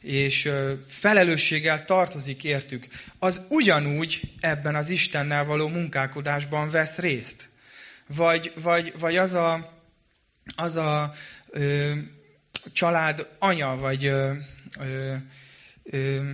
és 0.00 0.50
felelősséggel 0.88 1.84
tartozik 1.84 2.44
értük, 2.44 2.86
az 3.18 3.46
ugyanúgy 3.48 4.20
ebben 4.40 4.74
az 4.74 4.90
Istennel 4.90 5.44
való 5.44 5.68
munkálkodásban 5.68 6.68
vesz 6.70 6.98
részt. 6.98 7.48
Vagy, 8.06 8.52
vagy, 8.62 8.92
vagy 8.98 9.16
az 9.16 9.32
a, 9.32 9.80
az 10.56 10.76
a 10.76 11.12
család 12.72 13.26
anya, 13.38 13.76
vagy 13.76 14.06
ö, 14.06 14.32
ö, 14.78 15.14
ö, 15.82 16.30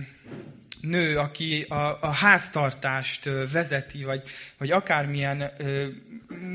nő, 0.81 1.17
aki 1.17 1.61
a, 1.61 1.97
a 2.01 2.11
háztartást 2.11 3.29
vezeti, 3.51 4.03
vagy, 4.03 4.23
vagy 4.57 4.71
akármilyen 4.71 5.51
ö, 5.57 5.85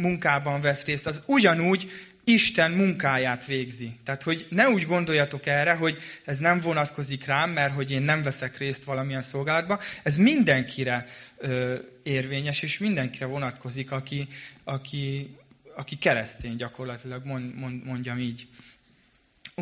munkában 0.01 0.61
vesz 0.61 0.85
részt, 0.85 1.07
az 1.07 1.23
ugyanúgy 1.27 1.91
Isten 2.29 2.71
munkáját 2.71 3.45
végzi. 3.45 3.99
Tehát, 4.05 4.23
hogy 4.23 4.47
ne 4.51 4.69
úgy 4.69 4.87
gondoljatok 4.87 5.47
erre, 5.47 5.75
hogy 5.75 5.99
ez 6.25 6.39
nem 6.39 6.61
vonatkozik 6.61 7.25
rám, 7.25 7.51
mert 7.51 7.75
hogy 7.75 7.91
én 7.91 8.03
nem 8.03 8.23
veszek 8.23 8.59
részt 8.59 8.85
valamilyen 8.85 9.23
szolgálatba. 9.23 9.81
Ez 10.03 10.17
mindenkire 10.17 11.07
ö, 11.39 11.75
érvényes, 12.03 12.63
és 12.63 12.79
mindenkire 12.79 13.27
vonatkozik, 13.27 13.93
aki, 13.93 14.29
aki, 14.65 15.37
aki 15.77 15.97
keresztény 15.97 16.57
gyakorlatilag, 16.57 17.25
mond, 17.25 17.55
mond, 17.55 17.85
mondjam 17.85 18.19
így. 18.19 18.47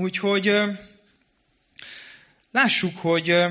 Úgyhogy 0.00 0.56
lássuk, 2.50 2.96
hogy, 2.96 3.44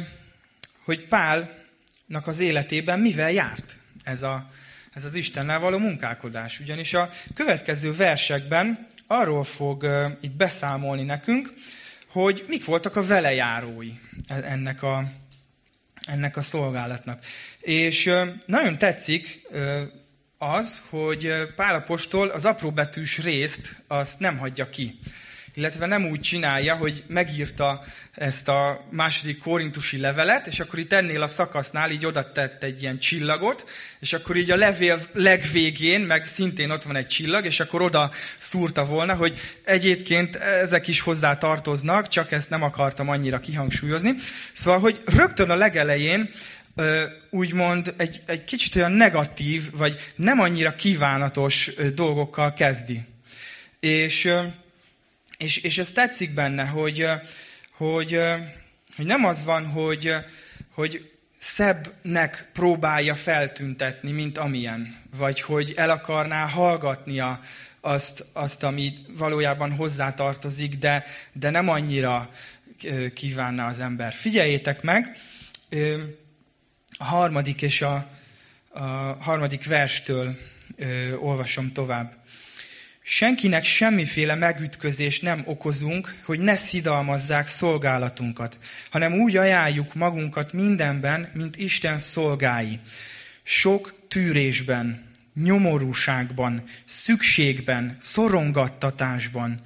hogy 0.84 1.08
Pálnak 1.08 2.28
az 2.28 2.40
életében 2.40 3.00
mivel 3.00 3.32
járt 3.32 3.78
ez, 4.04 4.22
a, 4.22 4.50
ez 4.94 5.06
az 5.06 5.14
Istennel 5.14 5.60
való 5.60 5.78
munkálkodás. 5.78 6.60
Ugyanis 6.60 6.94
a 6.94 7.10
következő 7.34 7.94
versekben 7.94 8.88
arról 9.08 9.44
fog 9.44 9.88
itt 10.22 10.32
beszámolni 10.32 11.04
nekünk, 11.04 11.54
hogy 12.08 12.46
mik 12.48 12.66
voltak 12.66 12.96
a 12.96 13.06
velejárói 13.06 13.92
e, 14.28 14.36
ennek 14.36 14.84
a, 14.84 15.12
ennek 16.06 16.38
a 16.38 16.42
szolgálatnak. 16.42 17.26
És 17.60 18.14
nagyon 18.46 18.78
tetszik 18.78 19.48
az, 20.38 20.84
hogy 20.90 21.34
Pálapostól 21.56 22.28
az 22.28 22.46
apróbetűs 22.46 23.18
részt 23.18 23.76
azt 23.88 24.20
nem 24.20 24.38
hagyja 24.38 24.70
ki 24.70 25.00
illetve 25.56 25.86
nem 25.86 26.06
úgy 26.06 26.20
csinálja, 26.20 26.76
hogy 26.76 27.04
megírta 27.08 27.84
ezt 28.12 28.48
a 28.48 28.86
második 28.90 29.40
korintusi 29.40 29.98
levelet, 29.98 30.48
és 30.48 30.60
akkor 30.60 30.80
itt 30.80 30.94
ennél 30.94 31.22
a 31.22 31.28
szakasznál 31.28 31.92
így 31.92 32.06
oda 32.06 32.32
tett 32.32 32.64
egy 32.64 32.82
ilyen 32.82 33.00
csillagot, 33.00 33.70
és 34.00 34.14
akkor 34.14 34.36
így 34.36 34.52
a 34.52 34.56
levél 34.56 35.00
legvégén, 35.14 36.02
meg 36.02 36.26
szintén 36.26 36.70
ott 36.70 36.84
van 36.84 36.96
egy 36.96 37.08
csillag, 37.08 37.46
és 37.46 37.60
akkor 37.60 37.82
oda 37.82 38.12
szúrta 38.38 38.86
volna, 38.86 39.14
hogy 39.14 39.40
egyébként 39.64 40.36
ezek 40.36 40.88
is 40.88 41.00
hozzá 41.00 41.38
tartoznak, 41.38 42.08
csak 42.08 42.32
ezt 42.32 42.50
nem 42.50 42.64
akartam 42.64 43.10
annyira 43.10 43.40
kihangsúlyozni. 43.40 44.14
Szóval, 44.52 44.80
hogy 44.80 45.02
rögtön 45.06 45.50
a 45.50 45.56
legelején 45.56 46.30
úgymond 47.30 47.94
egy, 47.98 48.22
egy 48.26 48.44
kicsit 48.44 48.76
olyan 48.76 48.92
negatív, 48.92 49.72
vagy 49.72 50.12
nem 50.16 50.40
annyira 50.40 50.76
kívánatos 50.76 51.72
dolgokkal 51.94 52.54
kezdi. 52.54 53.02
És, 53.80 54.34
és, 55.44 55.58
és 55.58 55.78
ez 55.78 55.92
tetszik 55.92 56.34
benne, 56.34 56.66
hogy, 56.66 57.08
hogy, 57.72 58.20
hogy 58.96 59.06
nem 59.06 59.26
az 59.26 59.44
van, 59.44 59.66
hogy, 59.66 60.16
hogy 60.74 61.12
szebbnek 61.40 62.50
próbálja 62.54 63.16
feltüntetni, 63.16 64.12
mint 64.12 64.38
amilyen, 64.38 64.98
vagy 65.18 65.42
hogy 65.42 65.74
el 65.76 65.90
akarná 65.90 66.48
hallgatnia 66.48 67.40
azt, 67.82 68.26
azt 68.34 68.64
ami 68.64 68.94
valójában 69.18 69.72
hozzátartozik, 69.72 70.78
de, 70.78 71.06
de 71.34 71.50
nem 71.50 71.70
annyira 71.70 72.30
kívánna 73.14 73.66
az 73.66 73.80
ember. 73.80 74.14
Figyeljétek 74.14 74.82
meg, 74.82 75.18
a 76.98 77.04
harmadik 77.04 77.62
és 77.62 77.82
a, 77.82 78.08
a 78.70 78.82
harmadik 79.20 79.66
verstől 79.66 80.38
olvasom 81.20 81.72
tovább. 81.72 82.22
Senkinek 83.06 83.64
semmiféle 83.64 84.36
megütközést 84.36 85.22
nem 85.22 85.42
okozunk, 85.46 86.16
hogy 86.24 86.40
ne 86.40 86.56
szidalmazzák 86.56 87.48
szolgálatunkat, 87.48 88.58
hanem 88.92 89.14
úgy 89.14 89.38
ajánljuk 89.38 89.94
magunkat 89.94 90.54
mindenben, 90.54 91.30
mint 91.34 91.56
Isten 91.56 92.00
szolgái. 92.00 92.80
Sok 93.44 93.94
tűrésben, 94.08 95.10
nyomorúságban, 95.34 96.64
szükségben, 96.86 97.98
szorongattatásban, 98.00 99.60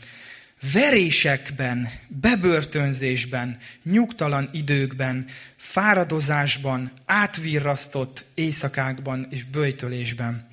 verésekben, 0.74 1.90
bebörtönzésben, 2.08 3.58
nyugtalan 3.84 4.50
időkben, 4.52 5.26
fáradozásban, 5.58 6.92
átvirrasztott 7.06 8.26
éjszakákban 8.34 9.28
és 9.30 9.44
böjtölésben. 9.44 10.48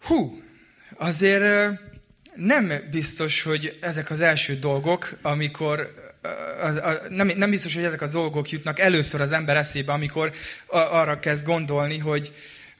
Hú, 0.00 0.43
azért 0.96 1.78
nem 2.34 2.72
biztos, 2.90 3.42
hogy 3.42 3.78
ezek 3.80 4.10
az 4.10 4.20
első 4.20 4.58
dolgok, 4.58 5.18
amikor 5.22 5.94
nem, 7.08 7.30
nem 7.36 7.50
biztos, 7.50 7.74
hogy 7.74 7.84
ezek 7.84 8.02
az 8.02 8.12
dolgok 8.12 8.50
jutnak 8.50 8.78
először 8.78 9.20
az 9.20 9.32
ember 9.32 9.56
eszébe, 9.56 9.92
amikor 9.92 10.32
arra 10.66 11.18
kezd 11.18 11.46
gondolni, 11.46 11.98
hogy, 11.98 12.32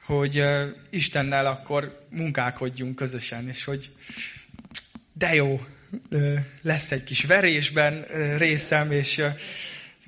hogy 0.05 0.43
Istennel 0.89 1.45
akkor 1.45 2.05
munkálkodjunk 2.09 2.95
közösen, 2.95 3.47
és 3.47 3.63
hogy 3.63 3.89
de 5.13 5.33
jó, 5.33 5.61
lesz 6.61 6.91
egy 6.91 7.03
kis 7.03 7.23
verésben 7.23 8.05
részem, 8.37 8.91
és, 8.91 9.23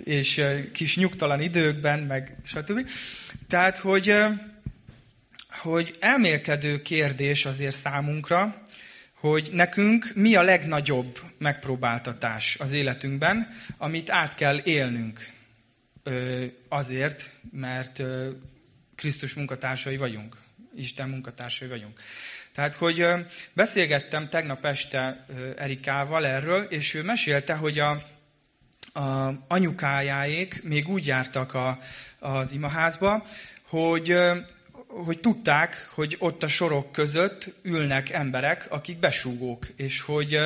és 0.04 0.44
kis 0.72 0.98
nyugtalan 0.98 1.42
időkben, 1.42 2.00
meg 2.00 2.36
stb. 2.44 2.90
Tehát, 3.50 3.78
hogy, 3.78 4.16
hogy 5.68 5.96
elmélkedő 6.00 6.82
kérdés 6.82 7.46
azért 7.46 7.76
számunkra, 7.76 8.64
hogy 9.14 9.50
nekünk 9.52 10.12
mi 10.16 10.36
a 10.36 10.42
legnagyobb 10.42 11.20
megpróbáltatás 11.38 12.58
az 12.60 12.72
életünkben, 12.72 13.50
amit 13.78 14.10
át 14.10 14.36
kell 14.36 14.62
élnünk 14.64 15.30
azért, 16.70 17.30
mert 17.52 18.02
Krisztus 18.96 19.34
munkatársai 19.34 19.98
vagyunk, 19.98 20.38
Isten 20.76 21.10
munkatársai 21.10 21.68
vagyunk. 21.68 22.00
Tehát, 22.54 22.76
hogy 22.76 23.06
beszélgettem 23.54 24.30
tegnap 24.30 24.66
este 24.66 25.26
Erikával 25.58 26.26
erről, 26.26 26.64
és 26.64 26.94
ő 26.94 27.04
mesélte, 27.04 27.54
hogy 27.54 27.80
a, 27.80 27.90
a 29.00 29.34
anyukájáék 29.48 30.64
még 30.64 30.90
úgy 30.90 31.06
jártak 31.06 31.54
a, 31.54 31.80
az 32.20 32.52
imaházba, 32.52 33.26
hogy 33.64 34.18
hogy 35.06 35.20
tudták, 35.20 35.90
hogy 35.94 36.16
ott 36.20 36.44
a 36.44 36.48
sorok 36.48 36.92
között 36.92 37.54
ülnek 37.62 38.10
emberek, 38.10 38.66
akik 38.70 39.00
besúgók, 39.00 39.68
és 39.76 40.02
hogy, 40.02 40.40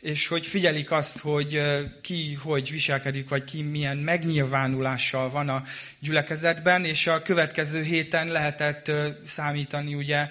és 0.00 0.26
hogy 0.26 0.46
figyelik 0.46 0.90
azt, 0.90 1.18
hogy 1.18 1.62
ki 2.00 2.34
hogy 2.34 2.70
viselkedik, 2.70 3.28
vagy 3.28 3.44
ki 3.44 3.62
milyen 3.62 3.96
megnyilvánulással 3.96 5.30
van 5.30 5.48
a 5.48 5.62
gyülekezetben, 5.98 6.84
és 6.84 7.06
a 7.06 7.22
következő 7.22 7.82
héten 7.82 8.28
lehetett 8.28 8.90
számítani 9.24 9.94
ugye 9.94 10.28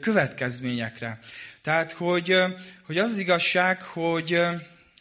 következményekre. 0.00 1.18
Tehát, 1.62 1.92
hogy, 1.92 2.36
hogy 2.86 2.98
az, 2.98 3.10
az 3.10 3.18
igazság, 3.18 3.82
hogy, 3.82 4.40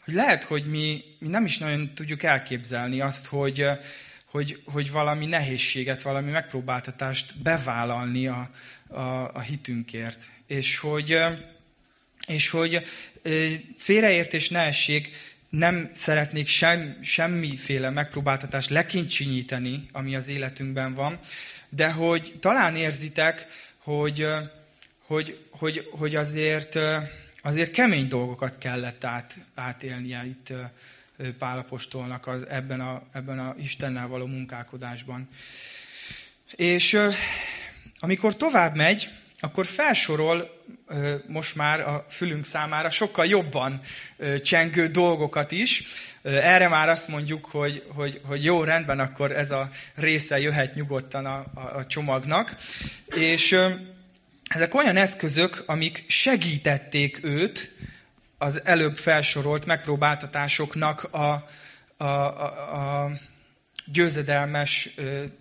hogy 0.06 0.14
lehet, 0.14 0.44
hogy 0.44 0.64
mi, 0.64 1.04
mi 1.20 1.28
nem 1.28 1.46
is 1.46 1.58
nagyon 1.58 1.94
tudjuk 1.94 2.24
elképzelni 2.24 3.02
azt, 3.02 3.26
hogy, 3.26 3.66
hogy, 4.32 4.62
hogy 4.66 4.92
valami 4.92 5.26
nehézséget, 5.26 6.02
valami 6.02 6.32
megpróbáltatást 6.32 7.38
bevállalni 7.42 8.28
a, 8.28 8.50
a, 8.88 9.00
a 9.34 9.40
hitünkért. 9.40 10.28
És 10.48 10.78
hogy, 10.78 11.20
és 12.28 12.50
hogy 12.50 12.86
félreértés 13.78 14.50
ne 14.50 14.60
essék, 14.60 15.12
nem 15.50 15.90
szeretnék 15.94 16.48
sem, 16.48 16.98
semmiféle 17.02 17.90
megpróbáltatást 17.90 18.70
lekincsinyíteni, 18.70 19.88
ami 19.92 20.16
az 20.16 20.28
életünkben 20.28 20.94
van, 20.94 21.20
de 21.70 21.92
hogy 21.92 22.34
talán 22.40 22.76
érzitek, 22.76 23.48
hogy, 23.78 24.28
hogy, 24.98 25.40
hogy, 25.50 25.90
hogy 25.92 26.16
azért, 26.16 26.80
azért 27.42 27.72
kemény 27.72 28.08
dolgokat 28.08 28.58
kellett 28.58 29.04
át, 29.04 29.38
átélnie 29.56 30.26
itt 30.26 30.54
Pálapostolnak 31.38 32.28
az, 32.28 32.48
ebben, 32.48 32.82
a, 32.82 33.04
ebben 33.14 33.40
a 33.40 33.56
Istennel 33.60 34.08
való 34.08 34.26
munkálkodásban. 34.26 35.28
És 36.56 37.00
amikor 38.00 38.36
tovább 38.36 38.76
megy, 38.76 39.10
akkor 39.40 39.66
felsorol 39.66 40.64
most 41.28 41.56
már 41.56 41.80
a 41.80 42.06
fülünk 42.10 42.46
számára 42.46 42.90
sokkal 42.90 43.26
jobban 43.26 43.82
csengő 44.42 44.88
dolgokat 44.88 45.52
is. 45.52 45.84
Erre 46.22 46.68
már 46.68 46.90
azt 46.90 47.08
mondjuk, 47.08 47.46
hogy, 47.46 47.84
hogy, 47.88 48.22
hogy 48.24 48.44
jó, 48.44 48.64
rendben, 48.64 49.00
akkor 49.00 49.32
ez 49.32 49.52
a 49.52 49.70
része 49.96 50.40
jöhet 50.40 50.76
nyugodtan 50.76 51.26
a, 51.26 51.46
a, 51.54 51.76
a 51.76 51.86
csomagnak. 51.86 52.56
És 53.06 53.58
ezek 54.48 54.74
olyan 54.74 54.98
eszközök, 54.98 55.64
amik 55.66 56.06
segítették 56.08 57.24
őt 57.24 57.76
az 58.38 58.62
előbb 58.66 58.98
felsorolt 58.98 59.66
megpróbáltatásoknak 59.66 61.04
a, 61.04 61.50
a, 61.98 62.04
a, 62.04 63.04
a 63.04 63.12
győzedelmes 63.86 64.90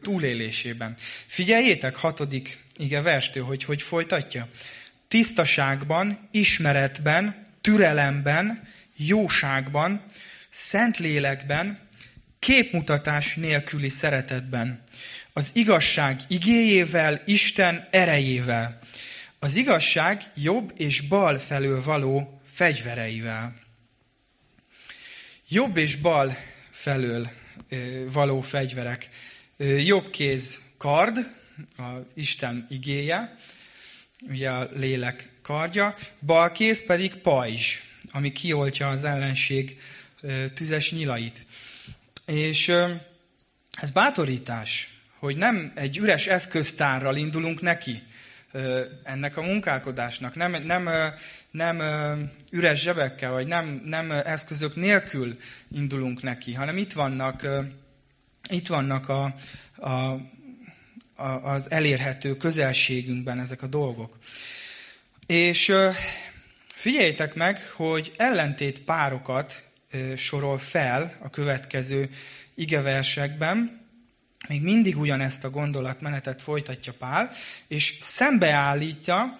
túlélésében. 0.02 0.96
Figyeljétek, 1.26 1.96
hatodik 1.96 2.64
ige 2.76 3.00
verstő, 3.00 3.40
hogy 3.40 3.64
hogy 3.64 3.82
folytatja. 3.82 4.48
Tisztaságban, 5.08 6.28
ismeretben, 6.30 7.46
türelemben, 7.60 8.68
jóságban, 8.96 10.04
szent 10.48 10.98
lélekben, 10.98 11.78
képmutatás 12.38 13.34
nélküli 13.34 13.88
szeretetben, 13.88 14.82
az 15.32 15.50
igazság 15.52 16.20
igéjével, 16.28 17.22
Isten 17.26 17.88
erejével, 17.90 18.78
az 19.38 19.54
igazság 19.54 20.22
jobb 20.34 20.72
és 20.76 21.00
bal 21.00 21.38
felől 21.38 21.82
való 21.82 22.40
fegyvereivel. 22.56 23.54
Jobb 25.48 25.76
és 25.76 25.96
bal 25.96 26.36
felől 26.70 27.30
való 28.12 28.40
fegyverek. 28.40 29.08
Jobb 29.78 30.10
kéz 30.10 30.60
kard, 30.78 31.18
a 31.76 31.82
Isten 32.14 32.66
igéje, 32.70 33.34
ugye 34.28 34.50
a 34.50 34.68
lélek 34.74 35.28
kardja, 35.42 35.94
bal 36.20 36.52
kéz 36.52 36.86
pedig 36.86 37.14
pajzs, 37.14 37.76
ami 38.10 38.32
kioltja 38.32 38.88
az 38.88 39.04
ellenség 39.04 39.80
tüzes 40.54 40.92
nyilait. 40.92 41.46
És 42.26 42.68
ez 43.70 43.90
bátorítás, 43.92 44.88
hogy 45.18 45.36
nem 45.36 45.72
egy 45.74 45.98
üres 45.98 46.26
eszköztárral 46.26 47.16
indulunk 47.16 47.60
neki, 47.60 48.02
ennek 49.02 49.36
a 49.36 49.42
munkálkodásnak. 49.42 50.34
Nem, 50.34 50.62
nem, 50.62 50.88
nem 51.56 51.82
üres 52.50 52.80
zsebekkel, 52.80 53.30
vagy 53.30 53.46
nem, 53.46 53.82
nem 53.84 54.10
eszközök 54.10 54.76
nélkül 54.76 55.36
indulunk 55.70 56.22
neki, 56.22 56.52
hanem 56.52 56.76
itt 56.76 56.92
vannak, 56.92 57.46
itt 58.48 58.66
vannak 58.66 59.08
a, 59.08 59.34
a, 59.76 59.90
a, 61.14 61.28
az 61.42 61.70
elérhető 61.70 62.36
közelségünkben 62.36 63.40
ezek 63.40 63.62
a 63.62 63.66
dolgok. 63.66 64.18
És 65.26 65.72
figyeljétek 66.66 67.34
meg, 67.34 67.70
hogy 67.72 68.12
ellentét 68.16 68.80
párokat 68.80 69.64
sorol 70.16 70.58
fel 70.58 71.16
a 71.22 71.30
következő 71.30 72.10
igeversekben, 72.54 73.84
még 74.48 74.62
mindig 74.62 74.98
ugyanezt 74.98 75.44
a 75.44 75.50
gondolatmenetet 75.50 76.42
folytatja 76.42 76.92
Pál, 76.98 77.30
és 77.68 77.98
szembeállítja, 78.00 79.36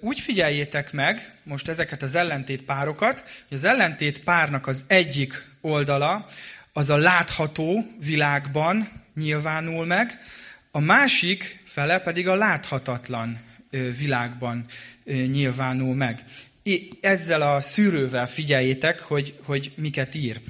úgy 0.00 0.20
figyeljétek 0.20 0.92
meg 0.92 1.34
most 1.42 1.68
ezeket 1.68 2.02
az 2.02 2.14
ellentét 2.14 2.62
párokat, 2.62 3.20
hogy 3.20 3.56
az 3.56 3.64
ellentét 3.64 4.20
párnak 4.20 4.66
az 4.66 4.84
egyik 4.86 5.48
oldala 5.60 6.26
az 6.72 6.90
a 6.90 6.96
látható 6.96 7.86
világban 8.00 8.88
nyilvánul 9.14 9.86
meg, 9.86 10.20
a 10.70 10.80
másik 10.80 11.62
fele 11.64 11.98
pedig 11.98 12.28
a 12.28 12.34
láthatatlan 12.34 13.38
világban 13.98 14.64
nyilvánul 15.04 15.94
meg. 15.94 16.24
Ezzel 17.00 17.42
a 17.42 17.60
szűrővel 17.60 18.28
figyeljétek, 18.28 19.00
hogy, 19.00 19.38
hogy 19.42 19.72
miket 19.76 20.14
ír. 20.14 20.40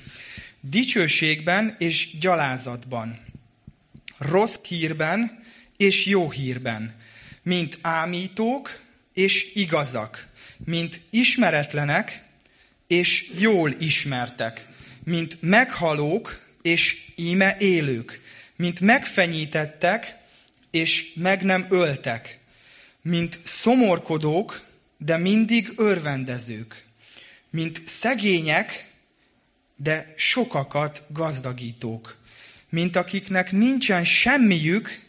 Dicsőségben 0.60 1.74
és 1.78 2.18
gyalázatban, 2.18 3.18
rossz 4.18 4.58
hírben 4.62 5.44
és 5.76 6.06
jó 6.06 6.30
hírben, 6.30 6.94
mint 7.42 7.78
ámítók 7.80 8.84
és 9.16 9.54
igazak, 9.54 10.26
mint 10.64 11.00
ismeretlenek 11.10 12.24
és 12.86 13.30
jól 13.38 13.70
ismertek, 13.78 14.68
mint 15.04 15.36
meghalók 15.40 16.46
és 16.62 17.12
íme 17.14 17.56
élők, 17.58 18.22
mint 18.56 18.80
megfenyítettek 18.80 20.16
és 20.70 21.12
meg 21.14 21.42
nem 21.42 21.66
öltek, 21.68 22.38
mint 23.02 23.38
szomorkodók, 23.44 24.66
de 24.98 25.16
mindig 25.16 25.72
örvendezők, 25.76 26.84
mint 27.50 27.80
szegények, 27.86 28.92
de 29.76 30.14
sokakat 30.16 31.02
gazdagítók, 31.08 32.16
mint 32.68 32.96
akiknek 32.96 33.52
nincsen 33.52 34.04
semmiük, 34.04 35.04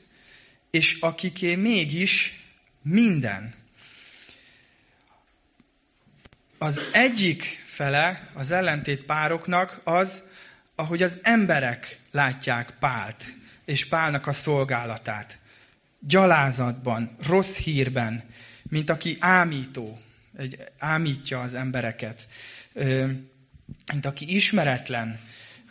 és 0.72 0.98
akiké 1.00 1.56
mégis 1.56 2.43
minden. 2.82 3.57
Az 6.58 6.82
egyik 6.93 7.63
fele 7.65 8.30
az 8.34 8.52
ellentét 8.52 9.02
pároknak 9.02 9.82
az, 9.84 10.32
ahogy 10.76 11.04
az 11.04 11.20
emberek 11.22 12.00
látják 12.12 12.74
Pált, 12.80 13.26
és 13.65 13.86
Pálnak 13.86 14.28
a 14.28 14.34
szolgálatát. 14.34 15.38
Gyalázatban, 16.00 17.15
rossz 17.28 17.58
hírben, 17.58 18.24
mint 18.63 18.89
aki 18.89 19.17
ámító, 19.20 20.00
egy, 20.38 20.63
ámítja 20.78 21.41
az 21.41 21.54
embereket, 21.54 22.28
mint 23.93 24.06
aki 24.06 24.36
ismeretlen, 24.36 25.20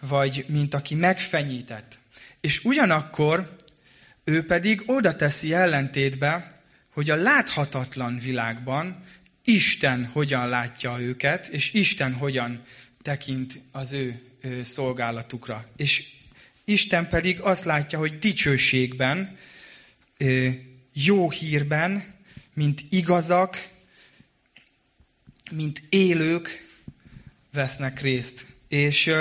vagy 0.01 0.45
mint 0.49 0.75
aki 0.75 0.95
megfenyített. 0.95 1.99
És 2.41 2.65
ugyanakkor 2.65 3.57
ő 4.25 4.47
pedig 4.47 4.83
oda 4.87 5.17
teszi 5.17 5.55
ellentétbe, 5.55 6.47
hogy 6.93 7.11
a 7.11 7.17
láthatatlan 7.17 8.19
világban 8.19 9.05
Isten 9.49 10.05
hogyan 10.05 10.49
látja 10.49 10.99
őket, 11.01 11.47
és 11.47 11.73
Isten 11.73 12.13
hogyan 12.13 12.65
tekint 13.03 13.59
az 13.73 13.93
ő, 13.93 14.21
szolgálatukra. 14.63 15.69
És 15.77 16.13
Isten 16.65 17.09
pedig 17.09 17.41
azt 17.41 17.65
látja, 17.65 17.99
hogy 17.99 18.19
dicsőségben, 18.19 19.39
jó 20.93 21.31
hírben, 21.31 22.15
mint 22.55 22.85
igazak, 22.91 23.69
mint 25.51 25.83
élők 25.89 26.69
vesznek 27.53 28.01
részt. 28.01 28.47
És 28.69 29.13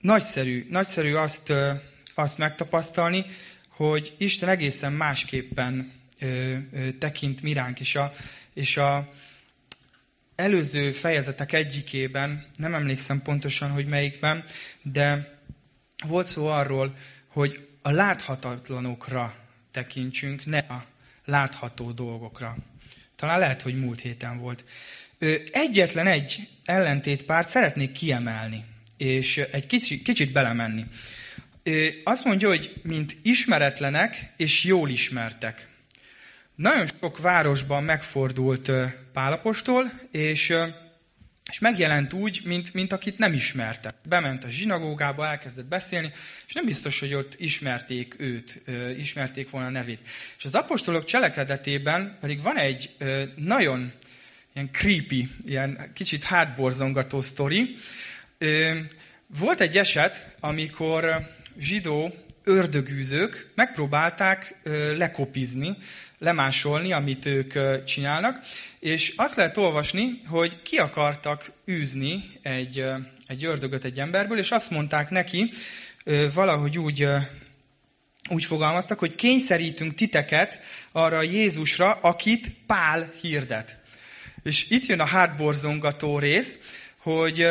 nagyszerű, 0.00 0.66
nagyszerű 0.70 1.12
azt, 1.12 1.52
azt 2.14 2.38
megtapasztalni, 2.38 3.24
hogy 3.68 4.14
Isten 4.18 4.48
egészen 4.48 4.92
másképpen 4.92 5.99
ö, 6.20 6.56
ö, 6.72 6.90
tekint 6.92 7.42
miránk, 7.42 7.80
és 7.80 7.96
a, 7.96 8.14
és 8.54 8.76
a 8.76 9.12
előző 10.40 10.92
fejezetek 10.92 11.52
egyikében, 11.52 12.46
nem 12.56 12.74
emlékszem 12.74 13.22
pontosan, 13.22 13.70
hogy 13.70 13.86
melyikben, 13.86 14.44
de 14.82 15.38
volt 16.06 16.26
szó 16.26 16.46
arról, 16.46 16.96
hogy 17.26 17.68
a 17.82 17.90
láthatatlanokra 17.90 19.34
tekintsünk, 19.70 20.46
ne 20.46 20.58
a 20.58 20.84
látható 21.24 21.90
dolgokra. 21.90 22.56
Talán 23.16 23.38
lehet, 23.38 23.62
hogy 23.62 23.78
múlt 23.78 24.00
héten 24.00 24.38
volt. 24.38 24.64
Egyetlen 25.50 26.06
egy 26.06 26.48
ellentétpárt 26.64 27.48
szeretnék 27.48 27.92
kiemelni, 27.92 28.64
és 28.96 29.36
egy 29.36 29.66
kicsit, 29.66 30.02
kicsit 30.02 30.32
belemenni. 30.32 30.84
Azt 32.04 32.24
mondja, 32.24 32.48
hogy 32.48 32.80
mint 32.82 33.16
ismeretlenek 33.22 34.32
és 34.36 34.64
jól 34.64 34.88
ismertek. 34.88 35.68
Nagyon 36.60 36.86
sok 37.00 37.18
városban 37.18 37.84
megfordult 37.84 38.70
Pálapostól, 39.12 39.90
és, 40.10 40.54
és 41.50 41.58
megjelent 41.58 42.12
úgy, 42.12 42.40
mint, 42.44 42.74
mint 42.74 42.92
akit 42.92 43.18
nem 43.18 43.32
ismertek. 43.32 43.94
Bement 44.08 44.44
a 44.44 44.48
zsinagógába, 44.48 45.26
elkezdett 45.26 45.64
beszélni, 45.64 46.12
és 46.46 46.52
nem 46.52 46.64
biztos, 46.64 47.00
hogy 47.00 47.14
ott 47.14 47.34
ismerték 47.38 48.14
őt, 48.18 48.62
ismerték 48.96 49.50
volna 49.50 49.66
a 49.66 49.70
nevét. 49.70 50.08
És 50.38 50.44
az 50.44 50.54
apostolok 50.54 51.04
cselekedetében 51.04 52.18
pedig 52.20 52.42
van 52.42 52.58
egy 52.58 52.96
nagyon 53.36 53.92
ilyen 54.54 54.70
creepy, 54.72 55.28
ilyen 55.46 55.90
kicsit 55.94 56.24
hátborzongató 56.24 57.20
sztori. 57.20 57.76
Volt 59.26 59.60
egy 59.60 59.78
eset, 59.78 60.36
amikor 60.40 61.30
zsidó 61.58 62.14
ördögűzők 62.50 63.52
megpróbálták 63.54 64.54
lekopizni, 64.96 65.76
lemásolni, 66.18 66.92
amit 66.92 67.26
ők 67.26 67.84
csinálnak, 67.84 68.38
és 68.78 69.12
azt 69.16 69.36
lehet 69.36 69.56
olvasni, 69.56 70.18
hogy 70.26 70.62
ki 70.62 70.78
akartak 70.78 71.52
űzni 71.70 72.24
egy, 72.42 72.84
egy 73.26 73.44
ördögöt 73.44 73.84
egy 73.84 74.00
emberből, 74.00 74.38
és 74.38 74.50
azt 74.50 74.70
mondták 74.70 75.10
neki, 75.10 75.50
valahogy 76.34 76.78
úgy, 76.78 77.06
úgy 78.30 78.44
fogalmaztak, 78.44 78.98
hogy 78.98 79.14
kényszerítünk 79.14 79.94
titeket 79.94 80.60
arra 80.92 81.22
Jézusra, 81.22 81.92
akit 81.92 82.50
Pál 82.66 83.10
hirdet. 83.20 83.76
És 84.42 84.70
itt 84.70 84.86
jön 84.86 85.00
a 85.00 85.04
hátborzongató 85.04 86.18
rész, 86.18 86.58
hogy 87.02 87.46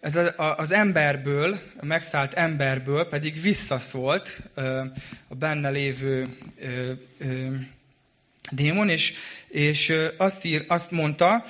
ez 0.00 0.18
az 0.36 0.72
emberből, 0.72 1.58
a 1.76 1.84
megszállt 1.84 2.34
emberből 2.34 3.08
pedig 3.08 3.40
visszaszólt 3.40 4.40
a 5.28 5.34
benne 5.34 5.70
lévő 5.70 6.34
démon, 8.50 8.88
és, 8.88 9.14
és 9.48 9.94
azt, 10.16 10.44
ír, 10.44 10.64
azt 10.68 10.90
mondta, 10.90 11.44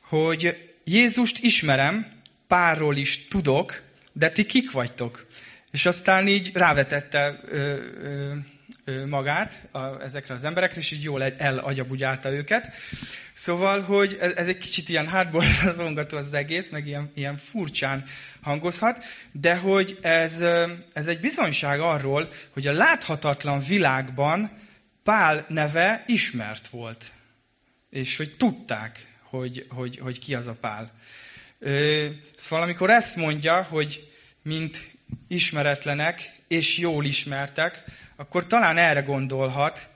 hogy 0.00 0.70
Jézust 0.84 1.38
ismerem, 1.38 2.06
párról 2.46 2.96
is 2.96 3.28
tudok, 3.28 3.82
de 4.12 4.30
ti 4.30 4.46
kik 4.46 4.70
vagytok? 4.70 5.26
És 5.70 5.86
aztán 5.86 6.28
így 6.28 6.50
rávetette 6.54 7.40
magát 9.06 9.68
a, 9.70 10.02
ezekre 10.02 10.34
az 10.34 10.44
emberekre, 10.44 10.80
és 10.80 10.90
így 10.90 11.02
jól 11.02 11.22
elagyabugyálta 11.22 12.30
őket. 12.32 12.72
Szóval, 13.32 13.80
hogy 13.80 14.18
ez, 14.20 14.32
ez 14.32 14.46
egy 14.46 14.58
kicsit 14.58 14.88
ilyen 14.88 15.08
hátborzongató 15.08 16.16
az 16.26 16.32
egész, 16.32 16.70
meg 16.70 16.86
ilyen, 16.86 17.10
ilyen 17.14 17.36
furcsán 17.36 18.04
hangozhat, 18.40 19.04
de 19.32 19.56
hogy 19.56 19.98
ez, 20.00 20.40
ez 20.92 21.06
egy 21.06 21.20
bizonyság 21.20 21.80
arról, 21.80 22.32
hogy 22.50 22.66
a 22.66 22.72
láthatatlan 22.72 23.60
világban 23.60 24.50
Pál 25.02 25.44
neve 25.48 26.04
ismert 26.06 26.68
volt. 26.68 27.04
És 27.90 28.16
hogy 28.16 28.36
tudták, 28.36 29.06
hogy, 29.22 29.66
hogy, 29.68 29.98
hogy 29.98 30.18
ki 30.18 30.34
az 30.34 30.46
a 30.46 30.56
Pál. 30.60 30.92
Ö, 31.58 32.06
szóval 32.36 32.64
amikor 32.64 32.90
ezt 32.90 33.16
mondja, 33.16 33.62
hogy 33.62 34.10
mint 34.42 34.90
ismeretlenek 35.28 36.32
és 36.48 36.78
jól 36.78 37.04
ismertek, 37.04 37.84
akkor 38.20 38.46
talán 38.46 38.76
erre 38.76 39.00
gondolhat, 39.00 39.88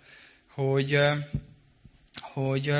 hogy, 0.54 0.98
hogy, 2.20 2.74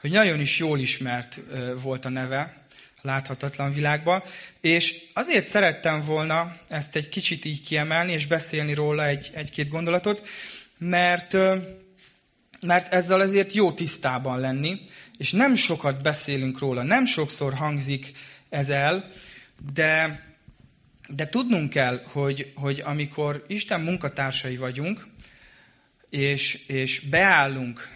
hogy 0.00 0.10
nagyon 0.10 0.40
is 0.40 0.58
jól 0.58 0.78
ismert 0.78 1.40
volt 1.82 2.04
a 2.04 2.08
neve 2.08 2.66
láthatatlan 3.02 3.74
világban, 3.74 4.22
és 4.60 5.02
azért 5.12 5.46
szerettem 5.46 6.04
volna 6.04 6.56
ezt 6.68 6.96
egy 6.96 7.08
kicsit 7.08 7.44
így 7.44 7.60
kiemelni, 7.60 8.12
és 8.12 8.26
beszélni 8.26 8.74
róla 8.74 9.06
egy, 9.06 9.30
egy-két 9.34 9.68
gondolatot, 9.68 10.28
mert, 10.78 11.36
mert 12.60 12.94
ezzel 12.94 13.20
azért 13.20 13.52
jó 13.52 13.72
tisztában 13.72 14.40
lenni, 14.40 14.80
és 15.18 15.32
nem 15.32 15.54
sokat 15.54 16.02
beszélünk 16.02 16.58
róla, 16.58 16.82
nem 16.82 17.04
sokszor 17.04 17.54
hangzik 17.54 18.12
ez 18.48 18.68
el, 18.68 19.06
de, 19.72 20.22
de 21.08 21.28
tudnunk 21.28 21.70
kell, 21.70 22.00
hogy, 22.04 22.52
hogy 22.54 22.80
amikor 22.84 23.44
Isten 23.48 23.80
munkatársai 23.80 24.56
vagyunk, 24.56 25.06
és, 26.10 26.66
és 26.66 27.00
beállunk 27.00 27.88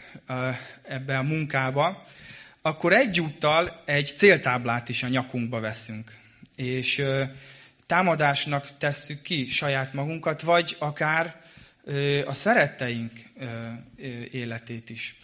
ebbe 0.83 1.19
a 1.19 1.23
munkába, 1.23 2.07
akkor 2.63 2.93
egyúttal 2.93 3.83
egy 3.87 4.13
céltáblát 4.17 4.89
is 4.89 5.03
a 5.03 5.09
nyakunkba 5.09 5.61
veszünk. 5.61 6.17
És 6.57 7.05
támadásnak 7.87 8.79
tesszük 8.79 9.23
ki 9.23 9.49
saját 9.49 9.93
magunkat, 9.93 10.43
vagy 10.43 10.77
akár 10.79 11.43
a 12.27 12.35
szeretteink 12.35 13.13
életét 14.31 14.91
is. 14.91 15.19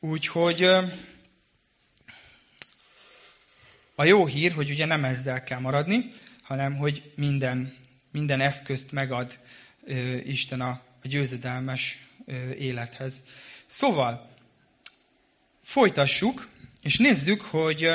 Úgyhogy 0.00 0.62
a 3.94 4.04
jó 4.04 4.26
hír, 4.26 4.52
hogy 4.52 4.70
ugye 4.70 4.84
nem 4.84 5.04
ezzel 5.04 5.42
kell 5.42 5.58
maradni, 5.58 6.08
hanem 6.50 6.76
hogy 6.76 7.12
minden 7.14 7.78
minden 8.12 8.40
eszközt 8.40 8.92
megad 8.92 9.38
Isten 10.24 10.60
a, 10.60 10.68
a 11.02 11.08
győzedelmes 11.08 12.06
élethez. 12.58 13.24
Szóval, 13.66 14.30
folytassuk, 15.62 16.48
és 16.82 16.96
nézzük, 16.96 17.40
hogy 17.40 17.90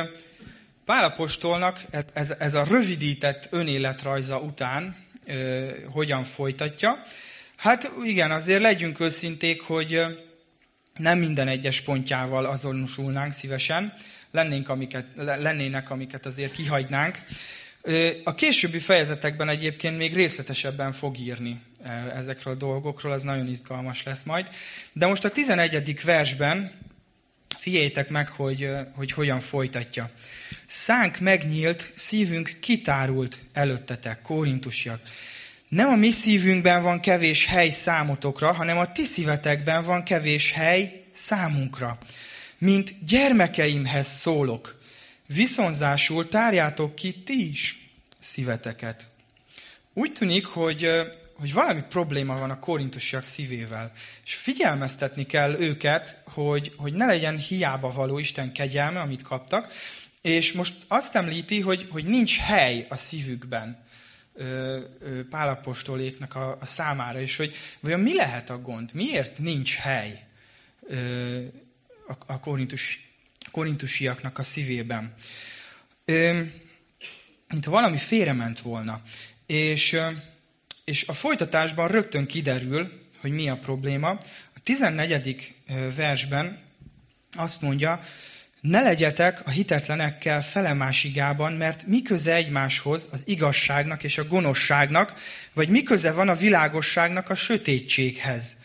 Pálapostolnak 0.85 1.81
ez, 2.13 2.31
ez 2.39 2.53
a 2.53 2.63
rövidített 2.63 3.47
önéletrajza 3.51 4.39
után 4.39 4.95
hogyan 5.91 6.23
folytatja. 6.23 7.01
Hát 7.55 7.91
igen, 8.03 8.31
azért 8.31 8.61
legyünk 8.61 8.99
őszinték, 8.99 9.61
hogy 9.61 10.01
nem 10.97 11.19
minden 11.19 11.47
egyes 11.47 11.81
pontjával 11.81 12.45
azonosulnánk 12.45 13.33
szívesen, 13.33 13.93
lennénk, 14.31 14.69
amiket, 14.69 15.05
lennének, 15.15 15.89
amiket 15.89 16.25
azért 16.25 16.51
kihagynánk. 16.51 17.19
A 18.23 18.35
későbbi 18.35 18.79
fejezetekben 18.79 19.49
egyébként 19.49 19.97
még 19.97 20.13
részletesebben 20.13 20.93
fog 20.93 21.19
írni 21.19 21.61
ezekről 22.15 22.53
a 22.53 22.57
dolgokról, 22.57 23.11
az 23.11 23.23
nagyon 23.23 23.47
izgalmas 23.47 24.03
lesz 24.03 24.23
majd. 24.23 24.47
De 24.93 25.05
most 25.05 25.25
a 25.25 25.31
11. 25.31 26.03
versben 26.03 26.71
figyeljétek 27.57 28.09
meg, 28.09 28.27
hogy, 28.27 28.69
hogy 28.95 29.11
hogyan 29.11 29.39
folytatja. 29.39 30.09
Szánk 30.65 31.19
megnyílt, 31.19 31.91
szívünk 31.95 32.57
kitárult 32.59 33.37
előttetek, 33.53 34.21
kórintusiak. 34.21 35.01
Nem 35.67 35.87
a 35.87 35.95
mi 35.95 36.11
szívünkben 36.11 36.81
van 36.83 36.99
kevés 36.99 37.45
hely 37.45 37.69
számotokra, 37.69 38.53
hanem 38.53 38.77
a 38.77 38.91
ti 38.91 39.05
szívetekben 39.05 39.83
van 39.83 40.03
kevés 40.03 40.51
hely 40.51 41.03
számunkra. 41.11 41.97
Mint 42.57 43.05
gyermekeimhez 43.05 44.07
szólok, 44.07 44.79
viszonzásul 45.27 46.27
tárjátok 46.27 46.95
ki 46.95 47.13
ti 47.13 47.49
is 47.49 47.89
szíveteket. 48.19 49.07
Úgy 49.93 50.11
tűnik, 50.11 50.45
hogy, 50.45 50.89
hogy 51.33 51.53
valami 51.53 51.81
probléma 51.89 52.37
van 52.37 52.49
a 52.49 52.59
korintusiak 52.59 53.23
szívével, 53.23 53.91
és 54.25 54.35
figyelmeztetni 54.35 55.25
kell 55.25 55.59
őket, 55.59 56.21
hogy, 56.25 56.73
hogy 56.77 56.93
ne 56.93 57.05
legyen 57.05 57.37
hiába 57.37 57.91
való 57.91 58.17
Isten 58.17 58.51
kegyelme, 58.51 58.99
amit 58.99 59.21
kaptak, 59.21 59.73
és 60.21 60.53
most 60.53 60.75
azt 60.87 61.15
említi, 61.15 61.61
hogy, 61.61 61.87
hogy 61.89 62.05
nincs 62.05 62.39
hely 62.39 62.85
a 62.89 62.95
szívükben 62.95 63.83
pálapostoléknak 65.29 66.35
a, 66.35 66.57
a 66.61 66.65
számára, 66.65 67.21
és 67.21 67.37
hogy 67.37 67.55
vajon 67.79 67.99
mi 67.99 68.15
lehet 68.15 68.49
a 68.49 68.59
gond? 68.59 68.93
Miért 68.93 69.37
nincs 69.37 69.75
hely 69.75 70.25
ö, 70.87 71.43
a, 72.07 72.13
a 72.25 72.39
korintus, 72.39 73.14
korintusiaknak 73.55 74.37
a 74.37 74.43
szívében? 74.43 75.13
Ö, 76.05 76.41
mint 77.47 77.65
valami 77.65 77.97
félrement 77.97 78.59
volna. 78.59 79.01
És, 79.45 79.97
és 80.85 81.07
a 81.07 81.13
folytatásban 81.13 81.87
rögtön 81.87 82.25
kiderül, 82.25 83.01
hogy 83.21 83.31
mi 83.31 83.49
a 83.49 83.57
probléma. 83.57 84.09
A 84.55 84.59
14. 84.63 85.53
versben 85.95 86.59
azt 87.35 87.61
mondja, 87.61 87.99
ne 88.61 88.81
legyetek 88.81 89.41
a 89.45 89.49
hitetlenekkel 89.49 90.43
felemásigában, 90.43 91.53
mert 91.53 91.87
mi 91.87 92.01
köze 92.01 92.33
egymáshoz 92.33 93.07
az 93.11 93.23
igazságnak 93.25 94.03
és 94.03 94.17
a 94.17 94.27
gonoszságnak, 94.27 95.13
vagy 95.53 95.69
mi 95.69 95.83
köze 95.83 96.11
van 96.11 96.29
a 96.29 96.35
világosságnak 96.35 97.29
a 97.29 97.35
sötétséghez? 97.35 98.55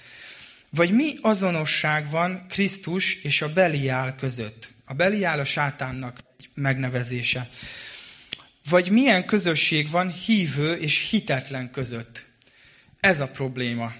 Vagy 0.70 0.90
mi 0.90 1.14
azonosság 1.20 2.10
van 2.10 2.46
Krisztus 2.48 3.22
és 3.22 3.42
a 3.42 3.52
Beliál 3.52 4.14
között? 4.14 4.70
A 4.90 4.94
Beliál 4.94 5.38
a 5.38 5.44
sátánnak 5.44 6.18
megnevezése. 6.54 7.48
Vagy 8.68 8.90
milyen 8.90 9.24
közösség 9.24 9.90
van 9.90 10.12
hívő 10.12 10.74
és 10.74 11.08
hitetlen 11.10 11.70
között? 11.70 12.24
Ez 13.00 13.20
a 13.20 13.28
probléma. 13.28 13.92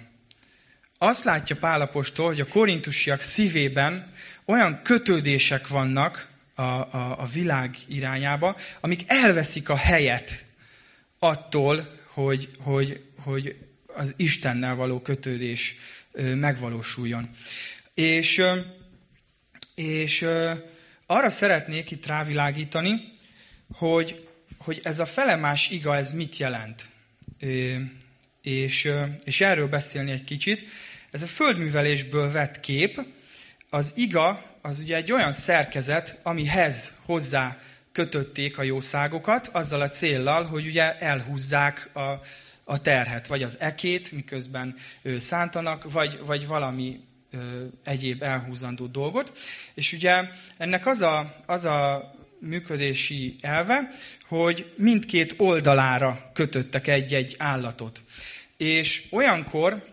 Azt 0.99 1.25
látja 1.25 1.57
Pálapostól, 1.57 2.27
hogy 2.27 2.41
a 2.41 2.47
korintusiak 2.47 3.21
szívében 3.21 4.13
olyan 4.45 4.83
kötődések 4.83 5.69
vannak 5.69 6.31
a, 6.55 6.63
a, 6.63 7.21
a 7.21 7.25
világ 7.25 7.77
irányába, 7.89 8.57
amik 8.81 9.03
elveszik 9.07 9.69
a 9.69 9.77
helyet 9.77 10.45
attól, 11.19 11.99
hogy, 12.13 12.51
hogy, 12.59 13.05
hogy 13.17 13.57
az 13.87 14.15
Istennel 14.17 14.75
való 14.75 15.01
kötődés 15.01 15.75
megvalósuljon. 16.35 17.31
És, 17.95 18.43
és 19.75 20.27
arra 21.11 21.31
szeretnék 21.31 21.91
itt 21.91 22.07
rávilágítani, 22.07 23.11
hogy, 23.73 24.29
hogy 24.59 24.81
ez 24.85 24.99
a 24.99 25.07
felemás 25.07 25.71
iga, 25.71 25.97
ez 25.97 26.13
mit 26.13 26.37
jelent. 26.37 26.89
És, 28.43 28.93
és 29.25 29.41
erről 29.41 29.69
beszélni 29.69 30.11
egy 30.11 30.25
kicsit. 30.25 30.65
Ez 31.11 31.23
a 31.23 31.27
földművelésből 31.27 32.31
vett 32.31 32.61
kép, 32.61 33.01
az 33.71 33.93
iga 33.97 34.43
az 34.63 34.79
ugye 34.81 34.97
egy 34.97 35.13
olyan 35.13 35.33
szerkezet, 35.33 36.21
amihez 36.23 36.95
hozzá 37.05 37.59
kötötték 37.93 38.59
a 38.59 38.63
jószágokat, 38.63 39.47
azzal 39.47 39.81
a 39.81 39.89
céllal, 39.89 40.45
hogy 40.45 40.67
ugye 40.67 40.99
elhúzzák 40.99 41.91
a, 41.93 42.21
a 42.65 42.81
terhet, 42.81 43.27
vagy 43.27 43.43
az 43.43 43.57
ekét, 43.59 44.13
miközben 44.13 44.77
ő, 45.03 45.19
szántanak, 45.19 45.93
vagy, 45.93 46.19
vagy 46.25 46.47
valami 46.47 47.01
egyéb 47.85 48.23
elhúzandó 48.23 48.87
dolgot. 48.87 49.33
És 49.75 49.93
ugye 49.93 50.29
ennek 50.57 50.87
az 50.87 51.01
a, 51.01 51.43
az 51.47 51.65
a 51.65 52.13
működési 52.41 53.37
elve, 53.41 53.89
hogy 54.29 54.73
mindkét 54.77 55.35
oldalára 55.37 56.31
kötöttek 56.35 56.87
egy-egy 56.87 57.35
állatot. 57.39 58.03
És 58.57 59.07
olyankor, 59.11 59.85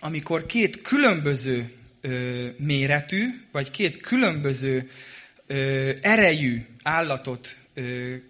amikor 0.00 0.46
két 0.46 0.82
különböző 0.82 1.72
ö, 2.00 2.46
méretű, 2.56 3.26
vagy 3.52 3.70
két 3.70 4.00
különböző 4.00 4.90
ö, 5.46 5.90
erejű 6.00 6.66
állatot 6.82 7.56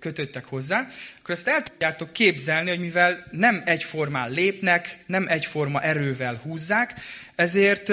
kötöttek 0.00 0.44
hozzá, 0.44 0.86
akkor 1.20 1.34
ezt 1.34 1.48
el 1.48 1.62
tudjátok 1.62 2.12
képzelni, 2.12 2.68
hogy 2.68 2.78
mivel 2.78 3.26
nem 3.30 3.62
egyformán 3.64 4.30
lépnek, 4.30 4.98
nem 5.06 5.26
egyforma 5.28 5.82
erővel 5.82 6.40
húzzák, 6.42 6.94
ezért 7.34 7.88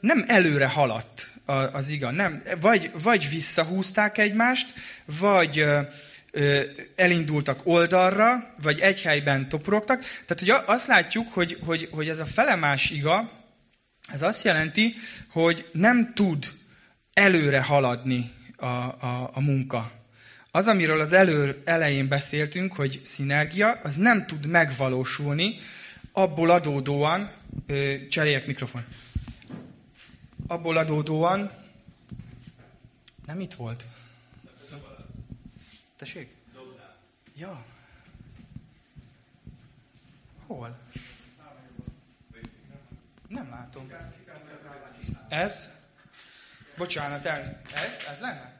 nem 0.00 0.24
előre 0.26 0.66
haladt 0.66 1.30
az 1.72 1.88
iga. 1.88 2.10
Nem, 2.10 2.42
vagy, 2.60 2.90
vagy 3.02 3.28
visszahúzták 3.30 4.18
egymást, 4.18 4.74
vagy 5.18 5.64
elindultak 6.96 7.60
oldalra, 7.64 8.54
vagy 8.62 8.80
egy 8.80 9.02
helyben 9.02 9.48
toporogtak. 9.48 10.00
Tehát 10.00 10.42
ugye 10.42 10.54
azt 10.66 10.86
látjuk, 10.86 11.32
hogy, 11.32 11.58
hogy, 11.64 11.88
hogy 11.90 12.08
ez 12.08 12.18
a 12.18 12.24
felemás 12.24 12.90
iga, 12.90 13.30
ez 14.12 14.22
azt 14.22 14.44
jelenti, 14.44 14.94
hogy 15.30 15.68
nem 15.72 16.12
tud 16.14 16.46
előre 17.12 17.60
haladni 17.60 18.30
a, 18.56 18.66
a, 18.66 19.30
a 19.32 19.40
munka. 19.40 19.97
Az, 20.50 20.66
amiről 20.66 21.00
az 21.00 21.12
elő, 21.12 21.62
elején 21.64 22.08
beszéltünk, 22.08 22.74
hogy 22.74 23.00
szinergia, 23.02 23.80
az 23.82 23.96
nem 23.96 24.26
tud 24.26 24.46
megvalósulni, 24.46 25.58
abból 26.12 26.50
adódóan, 26.50 27.30
cseréljek 28.08 28.46
mikrofon, 28.46 28.84
abból 30.46 30.76
adódóan, 30.76 31.50
nem 33.26 33.40
itt 33.40 33.54
volt? 33.54 33.86
Tessék? 35.96 36.34
Ja. 37.36 37.64
Hol? 40.46 40.78
Nem 43.28 43.48
látom. 43.50 43.92
Ez? 45.28 45.70
Bocsánat, 46.76 47.24
el. 47.24 47.60
Ez? 47.74 47.92
Ez 48.12 48.20
lenne? 48.20 48.56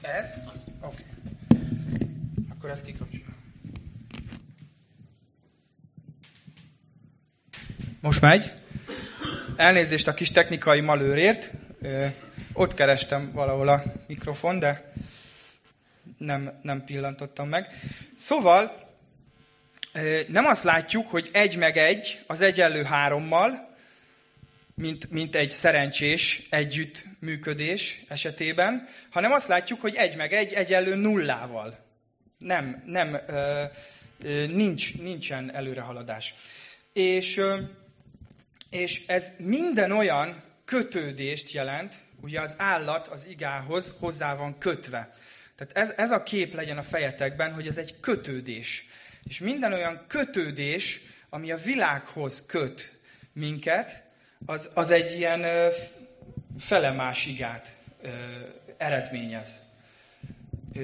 Ez? 0.00 0.34
Oké. 0.80 1.04
Okay. 1.48 2.08
Akkor 2.50 2.70
ezt 2.70 2.84
kikapcsolom. 2.84 3.36
Most 8.00 8.20
megy. 8.20 8.52
Elnézést 9.56 10.08
a 10.08 10.14
kis 10.14 10.30
technikai 10.30 10.80
malőrért. 10.80 11.50
Ott 12.52 12.74
kerestem 12.74 13.32
valahol 13.32 13.68
a 13.68 13.82
mikrofon, 14.06 14.58
de 14.58 14.92
nem, 16.18 16.58
nem 16.62 16.84
pillantottam 16.84 17.48
meg. 17.48 17.68
Szóval 18.14 18.84
nem 20.28 20.46
azt 20.46 20.62
látjuk, 20.62 21.10
hogy 21.10 21.30
egy 21.32 21.56
meg 21.56 21.76
egy 21.76 22.24
az 22.26 22.40
egyenlő 22.40 22.82
hárommal, 22.82 23.75
mint, 24.76 25.10
mint 25.10 25.34
egy 25.34 25.50
szerencsés 25.50 26.46
együttműködés 26.50 28.02
esetében, 28.08 28.88
hanem 29.10 29.32
azt 29.32 29.48
látjuk, 29.48 29.80
hogy 29.80 29.94
egy 29.94 30.16
meg 30.16 30.32
egy 30.32 30.52
egyenlő 30.52 30.94
nullával. 30.94 31.78
Nem, 32.38 32.82
nem, 32.86 33.16
nincs, 34.52 34.98
nincsen 34.98 35.54
előrehaladás. 35.54 36.34
És, 36.92 37.40
és 38.70 39.06
ez 39.06 39.32
minden 39.38 39.92
olyan 39.92 40.42
kötődést 40.64 41.52
jelent, 41.52 41.94
ugye 42.20 42.40
az 42.40 42.54
állat 42.58 43.06
az 43.06 43.26
igához 43.26 43.96
hozzá 44.00 44.34
van 44.34 44.58
kötve. 44.58 45.14
Tehát 45.56 45.76
ez, 45.76 45.94
ez 45.96 46.10
a 46.10 46.22
kép 46.22 46.54
legyen 46.54 46.78
a 46.78 46.82
fejetekben, 46.82 47.52
hogy 47.52 47.66
ez 47.66 47.76
egy 47.76 48.00
kötődés. 48.00 48.88
És 49.24 49.38
minden 49.38 49.72
olyan 49.72 50.04
kötődés, 50.08 51.00
ami 51.28 51.50
a 51.50 51.56
világhoz 51.56 52.46
köt 52.46 53.00
minket, 53.32 54.05
az, 54.46 54.70
az 54.74 54.90
egy 54.90 55.12
ilyen 55.12 55.42
ö, 55.42 55.68
felemás 56.58 57.26
igát 57.26 57.76
ö, 58.00 58.10
eredményez. 58.76 59.64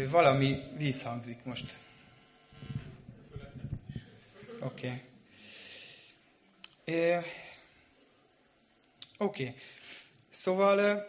Valami 0.08 0.62
vízhangzik 0.76 1.44
most. 1.44 1.74
Oké. 4.60 5.02
Okay. 6.84 7.16
Oké. 7.16 7.24
Okay. 9.18 9.54
Szóval 10.30 11.06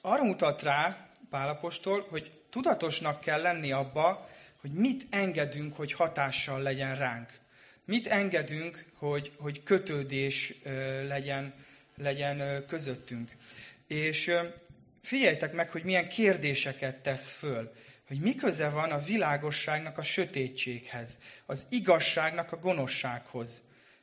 arra 0.00 0.22
mutat 0.22 0.62
rá 0.62 1.08
Pálapostól, 1.30 2.06
hogy 2.10 2.32
tudatosnak 2.50 3.20
kell 3.20 3.40
lenni 3.40 3.72
abba, 3.72 4.28
hogy 4.60 4.72
mit 4.72 5.06
engedünk, 5.10 5.76
hogy 5.76 5.92
hatással 5.92 6.62
legyen 6.62 6.96
ránk. 6.96 7.38
Mit 7.84 8.06
engedünk, 8.06 8.84
hogy, 8.94 9.32
hogy 9.36 9.62
kötődés 9.62 10.54
legyen, 11.06 11.54
legyen 11.96 12.66
közöttünk. 12.66 13.36
És 13.86 14.34
figyeljtek 15.02 15.52
meg, 15.52 15.70
hogy 15.70 15.84
milyen 15.84 16.08
kérdéseket 16.08 16.96
tesz 16.96 17.28
föl. 17.28 17.74
Hogy 18.06 18.18
mi 18.18 18.34
van 18.58 18.90
a 18.90 19.02
világosságnak 19.02 19.98
a 19.98 20.02
sötétséghez, 20.02 21.18
az 21.46 21.66
igazságnak 21.70 22.52
a 22.52 22.58
gonoszsághoz. 22.58 23.62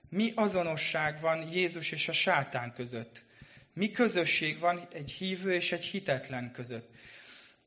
Mi 0.09 0.31
azonosság 0.35 1.19
van 1.19 1.49
Jézus 1.51 1.91
és 1.91 2.07
a 2.07 2.13
sátán 2.13 2.73
között. 2.73 3.23
Mi 3.73 3.91
közösség 3.91 4.59
van 4.59 4.87
egy 4.93 5.11
hívő 5.11 5.53
és 5.53 5.71
egy 5.71 5.85
hitetlen 5.85 6.51
között. 6.51 6.89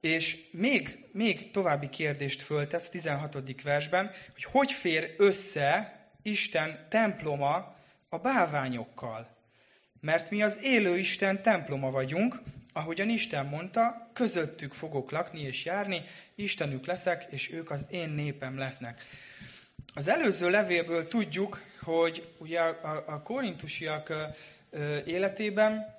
És 0.00 0.38
még, 0.50 1.04
még 1.12 1.50
további 1.50 1.88
kérdést 1.88 2.42
föltesz 2.42 2.88
16. 2.88 3.62
versben, 3.62 4.10
hogy 4.32 4.44
hogy 4.44 4.72
fér 4.72 5.14
össze 5.16 6.03
Isten 6.26 6.86
temploma 6.88 7.76
a 8.08 8.18
bálványokkal. 8.18 9.28
Mert 10.00 10.30
mi 10.30 10.42
az 10.42 10.58
élő 10.62 10.98
Isten 10.98 11.42
temploma 11.42 11.90
vagyunk, 11.90 12.40
ahogyan 12.72 13.08
Isten 13.08 13.46
mondta, 13.46 14.10
közöttük 14.12 14.72
fogok 14.72 15.10
lakni 15.10 15.40
és 15.40 15.64
járni, 15.64 16.04
Istenük 16.34 16.86
leszek, 16.86 17.26
és 17.30 17.52
ők 17.52 17.70
az 17.70 17.88
én 17.90 18.08
népem 18.08 18.58
lesznek. 18.58 19.06
Az 19.94 20.08
előző 20.08 20.50
levélből 20.50 21.08
tudjuk, 21.08 21.62
hogy 21.82 22.28
ugye 22.38 22.60
a, 22.60 23.22
korintusiak 23.22 24.12
életében 25.06 25.96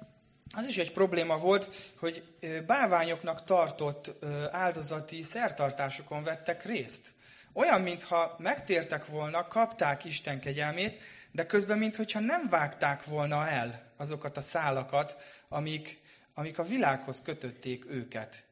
az 0.55 0.67
is 0.67 0.77
egy 0.77 0.91
probléma 0.91 1.37
volt, 1.37 1.91
hogy 1.95 2.23
báványoknak 2.65 3.43
tartott 3.43 4.25
áldozati 4.51 5.21
szertartásokon 5.21 6.23
vettek 6.23 6.65
részt. 6.65 7.13
Olyan, 7.57 7.81
mintha 7.81 8.35
megtértek 8.39 9.05
volna, 9.05 9.47
kapták 9.47 10.05
Isten 10.05 10.39
kegyelmét, 10.39 11.01
de 11.31 11.45
közben, 11.45 11.77
mintha 11.77 12.19
nem 12.19 12.49
vágták 12.49 13.03
volna 13.03 13.47
el 13.47 13.91
azokat 13.97 14.37
a 14.37 14.41
szálakat, 14.41 15.17
amik, 15.49 15.99
amik 16.33 16.59
a 16.59 16.63
világhoz 16.63 17.21
kötötték 17.21 17.85
őket. 17.89 18.43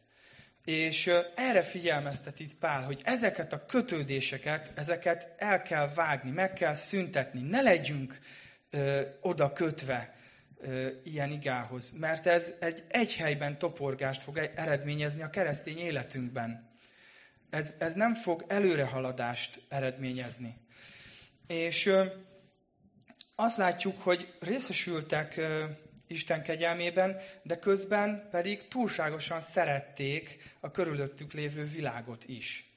És 0.65 1.11
erre 1.35 1.61
figyelmeztet 1.61 2.39
itt 2.39 2.55
Pál, 2.55 2.83
hogy 2.83 3.01
ezeket 3.03 3.53
a 3.53 3.65
kötődéseket, 3.65 4.71
ezeket 4.75 5.33
el 5.37 5.61
kell 5.61 5.93
vágni, 5.93 6.31
meg 6.31 6.53
kell 6.53 6.73
szüntetni, 6.73 7.41
ne 7.41 7.61
legyünk 7.61 8.19
ö, 8.69 9.01
oda 9.21 9.53
kötve 9.53 10.15
ö, 10.57 10.87
ilyen 11.03 11.31
igához, 11.31 11.97
mert 11.99 12.27
ez 12.27 12.53
egy 12.59 12.83
egy 12.87 13.15
helyben 13.15 13.57
toporgást 13.57 14.23
fog 14.23 14.37
eredményezni 14.55 15.21
a 15.21 15.29
keresztény 15.29 15.77
életünkben. 15.77 16.72
Ez, 17.53 17.75
ez 17.79 17.93
nem 17.93 18.13
fog 18.13 18.45
előrehaladást 18.47 19.61
eredményezni. 19.69 20.55
És 21.47 21.85
ö, 21.85 22.05
azt 23.35 23.57
látjuk, 23.57 24.01
hogy 24.01 24.33
részesültek 24.39 25.37
ö, 25.37 25.63
Isten 26.07 26.43
kegyelmében, 26.43 27.21
de 27.43 27.59
közben 27.59 28.27
pedig 28.31 28.67
túlságosan 28.67 29.41
szerették 29.41 30.53
a 30.59 30.71
körülöttük 30.71 31.33
lévő 31.33 31.63
világot 31.63 32.23
is. 32.27 32.71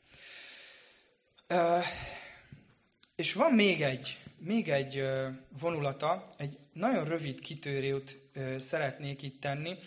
És 3.17 3.33
van 3.33 3.53
még 3.53 3.83
egy, 3.83 4.19
még 4.39 4.69
egy 4.69 5.03
vonulata, 5.49 6.31
egy 6.37 6.59
nagyon 6.73 7.05
rövid 7.05 7.41
kitörőt 7.41 8.19
szeretnék 8.59 9.23
itt 9.23 9.41
tenni. 9.41 9.79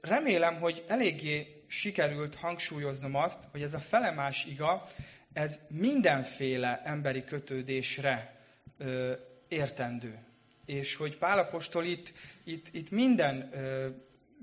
Remélem, 0.00 0.54
hogy 0.60 0.84
eléggé 0.86 1.59
sikerült 1.70 2.34
hangsúlyoznom 2.34 3.14
azt, 3.14 3.38
hogy 3.50 3.62
ez 3.62 3.74
a 3.74 3.78
felemás 3.78 4.44
iga, 4.44 4.88
ez 5.32 5.60
mindenféle 5.68 6.82
emberi 6.84 7.24
kötődésre 7.24 8.34
értendő. 9.48 10.18
És 10.66 10.96
hogy 10.96 11.16
Pálapostól 11.16 11.84
itt, 11.84 12.12
itt, 12.44 12.66
itt 12.72 12.90
minden 12.90 13.50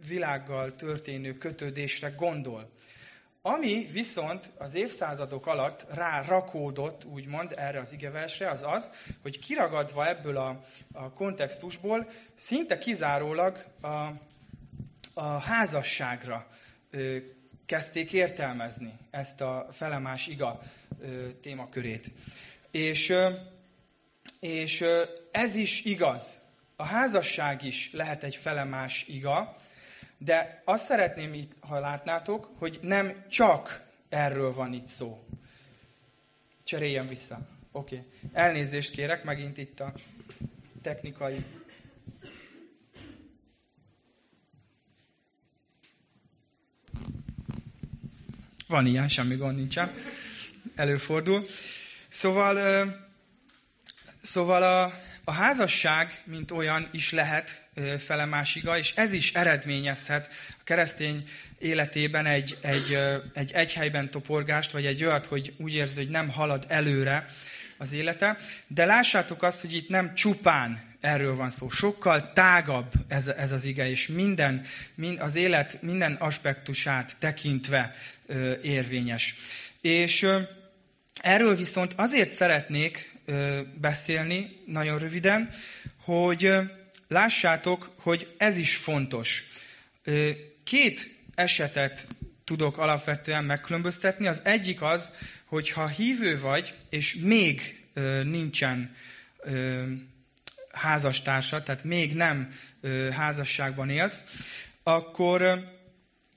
világgal 0.08 0.76
történő 0.76 1.38
kötődésre 1.38 2.10
gondol. 2.10 2.70
Ami 3.42 3.88
viszont 3.92 4.50
az 4.58 4.76
évszázadok 4.76 5.48
alatt 5.48 5.86
rá 5.94 6.22
rakódott, 6.22 7.06
úgymond, 7.06 7.54
erre 7.56 7.80
az 7.80 7.94
igeversre, 7.94 8.50
az 8.50 8.64
az, 8.64 8.92
hogy 9.22 9.40
kiragadva 9.40 10.08
ebből 10.08 10.38
a, 10.38 10.64
a 10.94 11.12
kontextusból, 11.12 12.10
szinte 12.34 12.78
kizárólag 12.78 13.66
a, 13.82 14.08
a 15.14 15.38
házasságra 15.38 16.48
ö, 16.52 16.67
kezdték 17.66 18.14
értelmezni 18.14 18.94
ezt 19.10 19.42
a 19.42 19.68
felemás 19.72 20.28
iga 20.28 20.62
témakörét. 21.42 22.12
És, 22.72 23.14
és 24.40 24.86
ez 25.32 25.56
is 25.56 25.86
igaz. 25.86 26.46
A 26.76 26.84
házasság 26.84 27.64
is 27.64 27.94
lehet 27.94 28.24
egy 28.24 28.36
felemás 28.36 29.06
iga, 29.08 29.56
de 30.18 30.62
azt 30.66 30.84
szeretném 30.84 31.34
itt, 31.34 31.52
ha 31.60 31.80
látnátok, 31.80 32.52
hogy 32.58 32.80
nem 32.82 33.26
csak 33.30 33.86
erről 34.10 34.54
van 34.54 34.74
itt 34.74 34.86
szó. 34.86 35.26
Cseréljen 36.64 37.08
vissza. 37.08 37.48
Oké. 37.72 37.96
Okay. 37.96 38.32
Elnézést 38.34 38.92
kérek, 38.92 39.24
megint 39.24 39.58
itt 39.58 39.80
a 39.80 39.94
technikai 40.82 41.46
Van 48.68 48.86
ilyen, 48.86 49.08
semmi 49.08 49.36
gond 49.36 49.58
nincsen. 49.58 49.92
Előfordul. 50.76 51.46
Szóval, 52.08 52.58
szóval 54.22 54.64
a, 54.64 54.94
a 55.24 55.32
házasság, 55.32 56.22
mint 56.26 56.52
olyan 56.52 56.88
is 56.92 57.12
lehet 57.12 57.70
felemásiga, 58.00 58.78
és 58.78 58.94
ez 58.96 59.12
is 59.12 59.34
eredményezhet 59.34 60.28
a 60.60 60.64
keresztény 60.64 61.24
életében 61.60 62.26
egy, 62.26 62.58
egy, 62.62 62.98
egy 63.34 63.52
egyhelyben 63.52 64.10
toporgást, 64.10 64.72
vagy 64.72 64.86
egy 64.86 65.04
olyat, 65.04 65.26
hogy 65.26 65.54
úgy 65.58 65.74
érzi, 65.74 66.02
hogy 66.02 66.10
nem 66.10 66.30
halad 66.30 66.66
előre 66.68 67.26
az 67.78 67.92
élete. 67.92 68.38
De 68.68 68.86
lássátok 68.86 69.44
azt, 69.44 69.62
hogy 69.62 69.74
itt 69.76 69.90
nem 69.90 70.16
csupán 70.16 70.96
erről 71.00 71.36
van 71.36 71.50
szó. 71.50 71.70
Sokkal 71.70 72.34
tágabb 72.34 72.92
ez, 73.08 73.28
ez 73.28 73.52
az 73.52 73.64
ige, 73.64 73.90
és 73.90 74.08
minden, 74.08 74.66
mind, 74.96 75.20
az 75.20 75.36
élet 75.36 75.82
minden 75.82 76.14
aspektusát 76.14 77.16
tekintve 77.20 77.96
ö, 78.26 78.54
érvényes. 78.62 79.36
És 79.82 80.22
ö, 80.22 80.40
erről 81.22 81.56
viszont 81.56 81.94
azért 81.96 82.32
szeretnék 82.32 83.16
beszélni, 83.74 84.64
nagyon 84.66 85.00
röviden, 85.00 85.50
hogy 86.04 86.52
lássátok, 87.08 87.94
hogy 88.00 88.34
ez 88.38 88.58
is 88.58 88.76
fontos. 88.76 89.44
Két 90.64 91.16
esetet 91.36 92.08
tudok 92.48 92.78
alapvetően 92.78 93.44
megkülönböztetni. 93.44 94.28
Az 94.28 94.42
egyik 94.44 94.82
az, 94.82 95.16
hogy 95.46 95.70
ha 95.70 95.88
hívő 95.88 96.40
vagy, 96.40 96.76
és 96.90 97.16
még 97.16 97.86
nincsen 98.24 98.96
házastársa, 100.72 101.64
tehát 101.64 101.84
még 101.84 102.14
nem 102.14 102.54
házasságban 103.12 103.90
élsz, 103.90 104.24
akkor 104.84 105.72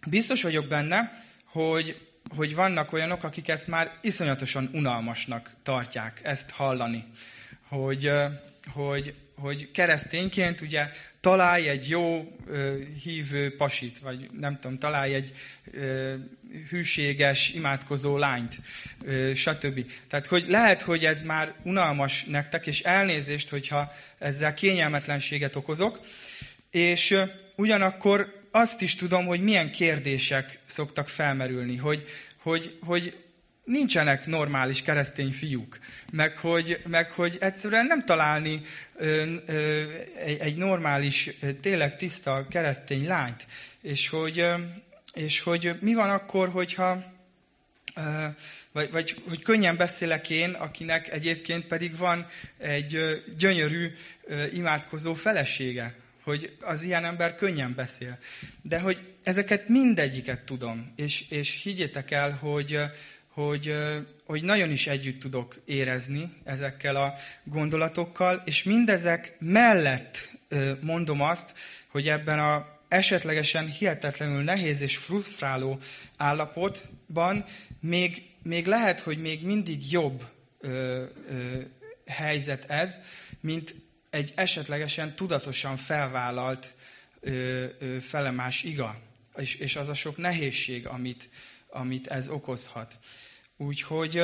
biztos 0.07 0.43
vagyok 0.43 0.66
benne, 0.66 1.24
hogy 1.45 2.09
hogy 2.37 2.55
vannak 2.55 2.93
olyanok, 2.93 3.24
akik 3.24 3.49
ezt 3.49 3.68
már 3.68 3.99
iszonyatosan 4.01 4.70
unalmasnak 4.72 5.55
tartják, 5.62 6.20
ezt 6.22 6.51
hallani. 6.51 7.05
Hogy, 7.68 8.11
hogy, 8.72 9.14
hogy 9.41 9.70
keresztényként 9.70 10.61
ugye 10.61 10.91
találj 11.20 11.68
egy 11.68 11.88
jó 11.88 12.36
ö, 12.47 12.78
hívő 13.03 13.57
pasit, 13.57 13.99
vagy 13.99 14.30
nem 14.38 14.59
tudom, 14.61 14.78
találj 14.78 15.14
egy 15.14 15.32
ö, 15.72 16.14
hűséges, 16.68 17.51
imádkozó 17.51 18.18
lányt, 18.18 18.57
ö, 19.05 19.34
stb. 19.34 19.91
Tehát, 20.09 20.26
hogy 20.26 20.45
lehet, 20.49 20.82
hogy 20.82 21.05
ez 21.05 21.22
már 21.22 21.55
unalmas 21.62 22.24
nektek, 22.24 22.66
és 22.66 22.80
elnézést, 22.80 23.49
hogyha 23.49 23.93
ezzel 24.18 24.55
kényelmetlenséget 24.55 25.57
okozok, 25.57 26.01
és 26.70 27.11
ö, 27.11 27.22
ugyanakkor 27.57 28.38
azt 28.51 28.82
is 28.82 28.95
tudom, 28.95 29.26
hogy 29.26 29.41
milyen 29.41 29.70
kérdések 29.72 30.59
szoktak 30.64 31.09
felmerülni, 31.09 31.76
hogy, 31.76 32.09
hogy, 32.36 32.78
hogy 32.80 33.16
nincsenek 33.71 34.27
normális 34.27 34.83
keresztény 34.83 35.33
fiúk, 35.33 35.79
meg 36.12 36.37
hogy, 36.37 36.83
meg 36.87 37.11
hogy 37.11 37.37
egyszerűen 37.41 37.87
nem 37.87 38.05
találni 38.05 38.61
ö, 38.97 39.35
ö, 39.47 39.83
egy, 40.16 40.39
egy 40.39 40.57
normális, 40.57 41.31
tényleg 41.61 41.97
tiszta 41.97 42.47
keresztény 42.51 43.07
lányt, 43.07 43.47
és 43.81 44.09
hogy, 44.09 44.39
ö, 44.39 44.55
és 45.14 45.41
hogy 45.41 45.77
mi 45.81 45.95
van 45.95 46.11
akkor, 46.11 46.49
hogyha 46.49 47.05
ö, 47.97 48.27
vagy, 48.73 48.91
vagy 48.91 49.23
hogy 49.29 49.43
könnyen 49.43 49.77
beszélek 49.77 50.31
én, 50.31 50.51
akinek 50.51 51.09
egyébként 51.09 51.66
pedig 51.66 51.97
van 51.97 52.27
egy 52.59 52.95
ö, 52.95 53.14
gyönyörű 53.39 53.93
ö, 54.25 54.45
imádkozó 54.53 55.14
felesége, 55.14 55.95
hogy 56.23 56.57
az 56.61 56.83
ilyen 56.83 57.05
ember 57.05 57.37
könnyen 57.37 57.75
beszél. 57.75 58.18
De 58.62 58.81
hogy 58.81 58.99
ezeket 59.23 59.68
mindegyiket 59.68 60.41
tudom, 60.41 60.93
és, 60.97 61.31
és 61.31 61.61
higgyétek 61.62 62.11
el, 62.11 62.31
hogy, 62.31 62.81
hogy, 63.33 63.74
hogy 64.24 64.43
nagyon 64.43 64.70
is 64.70 64.87
együtt 64.87 65.20
tudok 65.20 65.61
érezni 65.64 66.33
ezekkel 66.45 66.97
a 66.97 67.14
gondolatokkal, 67.45 68.43
és 68.45 68.62
mindezek 68.62 69.37
mellett 69.39 70.28
mondom 70.81 71.20
azt, 71.20 71.53
hogy 71.89 72.09
ebben 72.09 72.39
a 72.39 72.78
esetlegesen 72.91 73.66
hihetetlenül 73.66 74.43
nehéz 74.43 74.81
és 74.81 74.97
frusztráló 74.97 75.78
állapotban 76.16 77.45
még, 77.81 78.22
még 78.43 78.66
lehet, 78.66 79.01
hogy 79.01 79.18
még 79.18 79.43
mindig 79.43 79.93
jobb 79.93 80.24
ö, 80.61 81.05
ö, 81.28 81.61
helyzet 82.07 82.70
ez, 82.70 82.99
mint 83.41 83.74
egy 84.11 84.33
esetlegesen 84.35 85.14
tudatosan 85.16 85.76
felvállalt 85.76 86.74
ö, 87.20 87.31
ö, 87.78 88.01
felemás 88.01 88.62
iga, 88.62 89.01
és, 89.37 89.55
és 89.55 89.76
az 89.76 89.89
a 89.89 89.95
sok 89.95 90.16
nehézség, 90.16 90.87
amit, 90.87 91.28
amit 91.71 92.07
ez 92.07 92.29
okozhat. 92.29 92.99
Úgyhogy 93.57 94.18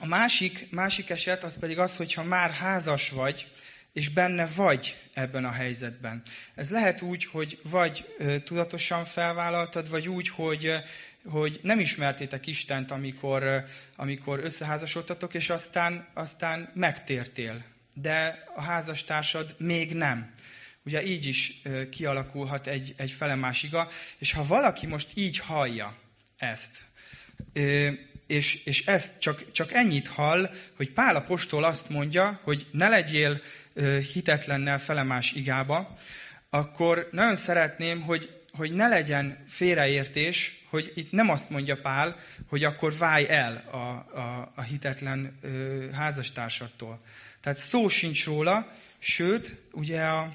a 0.00 0.06
másik, 0.06 0.66
másik 0.70 1.10
eset 1.10 1.44
az 1.44 1.58
pedig 1.58 1.78
az, 1.78 1.96
hogyha 1.96 2.22
már 2.22 2.50
házas 2.50 3.10
vagy, 3.10 3.50
és 3.92 4.08
benne 4.08 4.46
vagy 4.46 4.96
ebben 5.12 5.44
a 5.44 5.50
helyzetben. 5.50 6.22
Ez 6.54 6.70
lehet 6.70 7.02
úgy, 7.02 7.24
hogy 7.24 7.60
vagy 7.62 8.14
tudatosan 8.44 9.04
felvállaltad, 9.04 9.90
vagy 9.90 10.08
úgy, 10.08 10.28
hogy, 10.28 10.72
hogy 11.24 11.60
nem 11.62 11.80
ismertétek 11.80 12.46
Istent, 12.46 12.90
amikor, 12.90 13.64
amikor 13.96 14.44
összeházasodtatok, 14.44 15.34
és 15.34 15.50
aztán, 15.50 16.06
aztán 16.14 16.70
megtértél. 16.74 17.64
De 17.92 18.44
a 18.54 18.62
házastársad 18.62 19.54
még 19.58 19.92
nem. 19.92 20.34
Ugye 20.84 21.04
így 21.04 21.26
is 21.26 21.62
kialakulhat 21.90 22.66
egy, 22.66 22.94
egy 22.96 23.10
felemás 23.10 23.62
iga, 23.62 23.88
és 24.18 24.32
ha 24.32 24.46
valaki 24.46 24.86
most 24.86 25.08
így 25.14 25.38
hallja 25.38 25.96
ezt, 26.44 26.84
és, 28.26 28.64
és 28.64 28.86
ezt 28.86 29.20
csak, 29.20 29.52
csak 29.52 29.72
ennyit 29.72 30.08
hall, 30.08 30.50
hogy 30.76 30.90
Pál 30.90 31.16
apostol 31.16 31.64
azt 31.64 31.88
mondja, 31.88 32.40
hogy 32.42 32.66
ne 32.70 32.88
legyél 32.88 33.40
hitetlennel 34.12 34.78
felemás 34.78 35.32
igába, 35.32 35.98
akkor 36.50 37.08
nagyon 37.12 37.36
szeretném, 37.36 38.00
hogy, 38.00 38.42
hogy 38.52 38.72
ne 38.72 38.88
legyen 38.88 39.44
félreértés, 39.48 40.64
hogy 40.68 40.92
itt 40.94 41.12
nem 41.12 41.30
azt 41.30 41.50
mondja 41.50 41.80
Pál, 41.80 42.16
hogy 42.46 42.64
akkor 42.64 42.96
válj 42.96 43.26
el 43.28 43.64
a, 43.70 43.76
a, 44.18 44.52
a 44.54 44.62
hitetlen 44.62 45.38
ö, 45.42 45.88
házastársattól. 45.92 47.00
Tehát 47.40 47.58
szó 47.58 47.88
sincs 47.88 48.24
róla, 48.24 48.72
sőt, 48.98 49.56
ugye 49.72 50.02
a, 50.02 50.32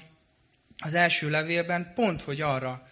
az 0.78 0.94
első 0.94 1.30
levélben 1.30 1.92
pont, 1.94 2.22
hogy 2.22 2.40
arra 2.40 2.88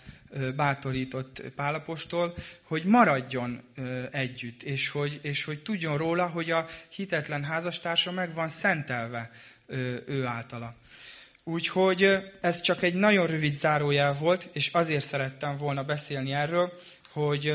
bátorított 0.57 1.43
Pálapostól, 1.57 2.35
hogy 2.63 2.85
maradjon 2.85 3.63
együtt, 4.11 4.63
és 4.63 4.89
hogy, 4.89 5.19
és 5.23 5.45
hogy 5.45 5.63
tudjon 5.63 5.97
róla, 5.97 6.27
hogy 6.27 6.51
a 6.51 6.67
hitetlen 6.89 7.45
házastársa 7.45 8.13
meg 8.13 8.35
van 8.35 8.49
szentelve 8.49 9.31
ő 10.07 10.25
általa. 10.25 10.77
Úgyhogy 11.45 12.31
ez 12.41 12.61
csak 12.61 12.83
egy 12.83 12.95
nagyon 12.95 13.27
rövid 13.27 13.55
zárójel 13.55 14.13
volt, 14.13 14.49
és 14.53 14.69
azért 14.73 15.07
szerettem 15.07 15.57
volna 15.57 15.85
beszélni 15.85 16.33
erről, 16.33 16.73
hogy, 17.13 17.55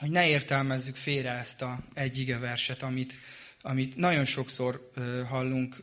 hogy 0.00 0.10
ne 0.10 0.28
értelmezzük 0.28 0.96
félre 0.96 1.30
ezt 1.30 1.62
a 1.62 1.78
egy 1.94 2.38
verset, 2.38 2.82
amit, 2.82 3.18
amit 3.62 3.96
nagyon 3.96 4.24
sokszor 4.24 4.90
hallunk 5.28 5.76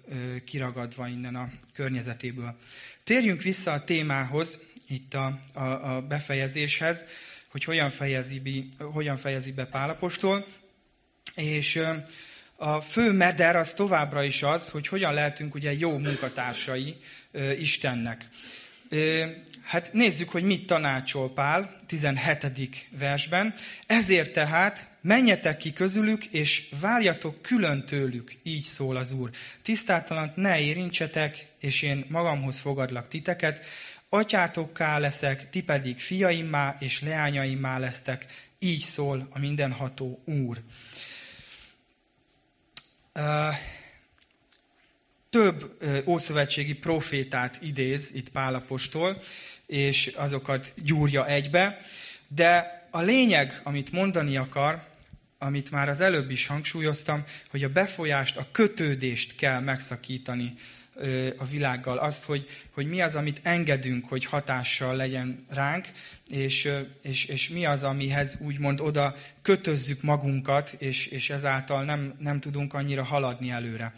kiragadva 0.45 1.07
innen 1.07 1.35
a 1.35 1.49
környezetéből. 1.73 2.57
Térjünk 3.03 3.41
vissza 3.41 3.71
a 3.71 3.83
témához, 3.83 4.59
itt 4.87 5.13
a, 5.13 5.39
a, 5.53 5.95
a 5.95 6.01
befejezéshez, 6.01 7.05
hogy 7.47 7.63
hogyan 7.63 7.89
fejezi, 7.89 8.39
be, 8.39 8.83
hogyan 8.85 9.17
fejezi 9.17 9.51
be 9.51 9.65
Pálapostól. 9.65 10.45
És 11.35 11.81
a 12.55 12.81
fő 12.81 13.11
meder 13.11 13.55
az 13.55 13.73
továbbra 13.73 14.23
is 14.23 14.43
az, 14.43 14.69
hogy 14.69 14.87
hogyan 14.87 15.13
lehetünk 15.13 15.55
ugye 15.55 15.73
jó 15.73 15.97
munkatársai 15.97 16.95
Istennek. 17.59 18.27
Hát 19.63 19.93
nézzük, 19.93 20.29
hogy 20.29 20.43
mit 20.43 20.65
tanácsol 20.65 21.33
Pál 21.33 21.75
17. 21.87 22.87
versben. 22.99 23.53
Ezért 23.85 24.33
tehát 24.33 24.87
menjetek 25.01 25.57
ki 25.57 25.73
közülük, 25.73 26.25
és 26.25 26.69
váljatok 26.81 27.41
külön 27.41 27.85
tőlük, 27.85 28.35
így 28.43 28.63
szól 28.63 28.95
az 28.95 29.11
Úr. 29.11 29.29
Tisztátalant 29.61 30.35
ne 30.35 30.59
érintsetek, 30.59 31.45
és 31.59 31.81
én 31.81 32.05
magamhoz 32.09 32.59
fogadlak 32.59 33.07
titeket, 33.07 33.65
atyátokká 34.15 34.97
leszek, 34.97 35.49
ti 35.49 35.63
pedig 35.63 35.99
fiaimmá 35.99 36.75
és 36.79 37.01
leányaimmá 37.01 37.77
lesztek, 37.77 38.25
így 38.59 38.81
szól 38.81 39.27
a 39.29 39.39
mindenható 39.39 40.23
Úr. 40.25 40.61
Több 45.29 45.77
ószövetségi 46.05 46.73
profétát 46.73 47.57
idéz 47.61 48.11
itt 48.13 48.29
Pálapostól, 48.29 49.21
és 49.65 50.07
azokat 50.07 50.73
gyúrja 50.75 51.27
egybe, 51.27 51.77
de 52.27 52.83
a 52.91 53.01
lényeg, 53.01 53.61
amit 53.63 53.91
mondani 53.91 54.37
akar, 54.37 54.87
amit 55.37 55.71
már 55.71 55.89
az 55.89 55.99
előbb 55.99 56.31
is 56.31 56.47
hangsúlyoztam, 56.47 57.23
hogy 57.49 57.63
a 57.63 57.69
befolyást, 57.69 58.37
a 58.37 58.47
kötődést 58.51 59.35
kell 59.35 59.59
megszakítani 59.59 60.53
a 61.37 61.45
világgal, 61.45 61.97
azt, 61.97 62.25
hogy, 62.25 62.47
hogy 62.71 62.87
mi 62.87 63.01
az, 63.01 63.15
amit 63.15 63.39
engedünk, 63.43 64.09
hogy 64.09 64.25
hatással 64.25 64.95
legyen 64.95 65.45
ránk, 65.49 65.87
és, 66.29 66.71
és, 67.01 67.25
és 67.25 67.49
mi 67.49 67.65
az, 67.65 67.83
amihez 67.83 68.37
úgymond 68.39 68.79
oda 68.79 69.15
kötözzük 69.41 70.01
magunkat, 70.01 70.75
és, 70.77 71.05
és 71.05 71.29
ezáltal 71.29 71.83
nem, 71.83 72.15
nem 72.19 72.39
tudunk 72.39 72.73
annyira 72.73 73.03
haladni 73.03 73.49
előre. 73.49 73.93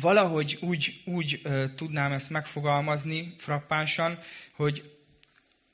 Valahogy 0.00 0.58
úgy, 0.60 1.02
úgy 1.04 1.42
tudnám 1.76 2.12
ezt 2.12 2.30
megfogalmazni 2.30 3.34
frappánsan, 3.38 4.18
hogy 4.56 4.98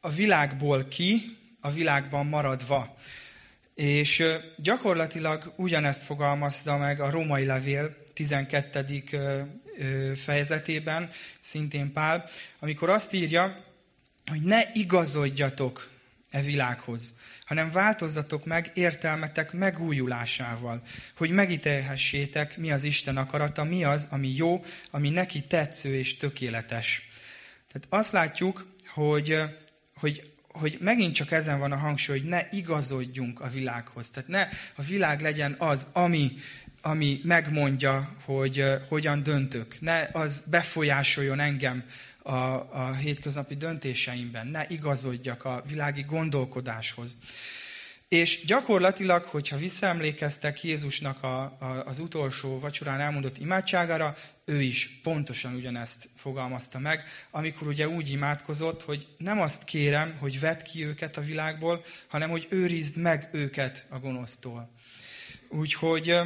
a 0.00 0.10
világból 0.10 0.84
ki, 0.84 1.36
a 1.60 1.70
világban 1.70 2.26
maradva. 2.26 2.96
És 3.74 4.24
gyakorlatilag 4.56 5.52
ugyanezt 5.56 6.02
fogalmazza 6.02 6.76
meg 6.76 7.00
a 7.00 7.10
római 7.10 7.44
levél 7.44 8.04
12. 8.16 10.14
fejezetében, 10.14 11.10
szintén 11.40 11.92
Pál, 11.92 12.28
amikor 12.58 12.88
azt 12.88 13.12
írja, 13.12 13.64
hogy 14.26 14.42
ne 14.42 14.60
igazodjatok 14.72 15.90
e 16.30 16.40
világhoz, 16.40 17.20
hanem 17.44 17.70
változzatok 17.70 18.44
meg 18.44 18.70
értelmetek 18.74 19.52
megújulásával, 19.52 20.82
hogy 21.16 21.30
megítélhessétek, 21.30 22.56
mi 22.56 22.72
az 22.72 22.84
Isten 22.84 23.16
akarata, 23.16 23.64
mi 23.64 23.84
az, 23.84 24.06
ami 24.10 24.34
jó, 24.36 24.64
ami 24.90 25.10
neki 25.10 25.42
tetsző 25.42 25.94
és 25.94 26.16
tökéletes. 26.16 27.08
Tehát 27.72 27.86
azt 27.88 28.12
látjuk, 28.12 28.74
hogy, 28.94 29.40
hogy 29.94 30.36
hogy 30.58 30.76
megint 30.80 31.14
csak 31.14 31.30
ezen 31.30 31.58
van 31.58 31.72
a 31.72 31.76
hangsúly, 31.76 32.18
hogy 32.18 32.28
ne 32.28 32.48
igazodjunk 32.50 33.40
a 33.40 33.48
világhoz. 33.48 34.10
Tehát 34.10 34.28
ne 34.28 34.48
a 34.74 34.82
világ 34.82 35.20
legyen 35.20 35.54
az, 35.58 35.86
ami 35.92 36.32
ami 36.86 37.20
megmondja, 37.22 38.16
hogy 38.24 38.64
hogyan 38.88 39.22
döntök. 39.22 39.80
Ne 39.80 40.08
az 40.12 40.42
befolyásoljon 40.50 41.40
engem 41.40 41.84
a, 42.22 42.32
a 42.72 42.94
hétköznapi 42.94 43.54
döntéseimben. 43.56 44.46
Ne 44.46 44.64
igazodjak 44.68 45.44
a 45.44 45.62
világi 45.68 46.02
gondolkodáshoz. 46.02 47.16
És 48.08 48.44
gyakorlatilag, 48.44 49.24
hogyha 49.24 49.56
visszaemlékeztek 49.56 50.62
Jézusnak 50.62 51.22
a, 51.22 51.40
a, 51.42 51.82
az 51.86 51.98
utolsó 51.98 52.58
vacsorán 52.58 53.00
elmondott 53.00 53.38
imádságára, 53.38 54.16
ő 54.44 54.62
is 54.62 55.00
pontosan 55.02 55.54
ugyanezt 55.54 56.08
fogalmazta 56.16 56.78
meg, 56.78 57.04
amikor 57.30 57.68
ugye 57.68 57.88
úgy 57.88 58.10
imádkozott, 58.10 58.82
hogy 58.82 59.06
nem 59.18 59.40
azt 59.40 59.64
kérem, 59.64 60.16
hogy 60.18 60.40
vedd 60.40 60.62
ki 60.62 60.84
őket 60.84 61.16
a 61.16 61.20
világból, 61.20 61.84
hanem 62.06 62.30
hogy 62.30 62.46
őrizd 62.50 62.96
meg 62.96 63.28
őket 63.32 63.86
a 63.88 63.98
gonosztól. 63.98 64.70
Úgyhogy 65.48 66.20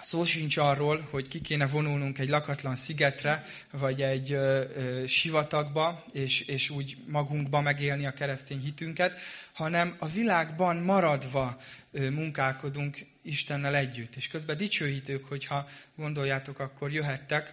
Szó 0.00 0.24
sincs 0.24 0.56
arról, 0.56 1.06
hogy 1.10 1.28
ki 1.28 1.40
kéne 1.40 1.66
vonulnunk 1.66 2.18
egy 2.18 2.28
lakatlan 2.28 2.76
szigetre, 2.76 3.44
vagy 3.70 4.02
egy 4.02 4.32
ö, 4.32 4.64
ö, 4.76 5.06
sivatagba, 5.06 6.04
és, 6.12 6.40
és 6.40 6.70
úgy 6.70 6.96
magunkba 7.06 7.60
megélni 7.60 8.06
a 8.06 8.12
keresztény 8.12 8.60
hitünket, 8.60 9.18
hanem 9.52 9.96
a 9.98 10.08
világban 10.08 10.76
maradva 10.76 11.60
ö, 11.92 12.10
munkálkodunk 12.10 12.98
Istennel 13.22 13.76
együtt. 13.76 14.14
És 14.16 14.28
közben 14.28 14.56
dicsőítők, 14.56 15.24
hogyha 15.24 15.68
gondoljátok, 15.96 16.58
akkor 16.58 16.92
jöhettek. 16.92 17.52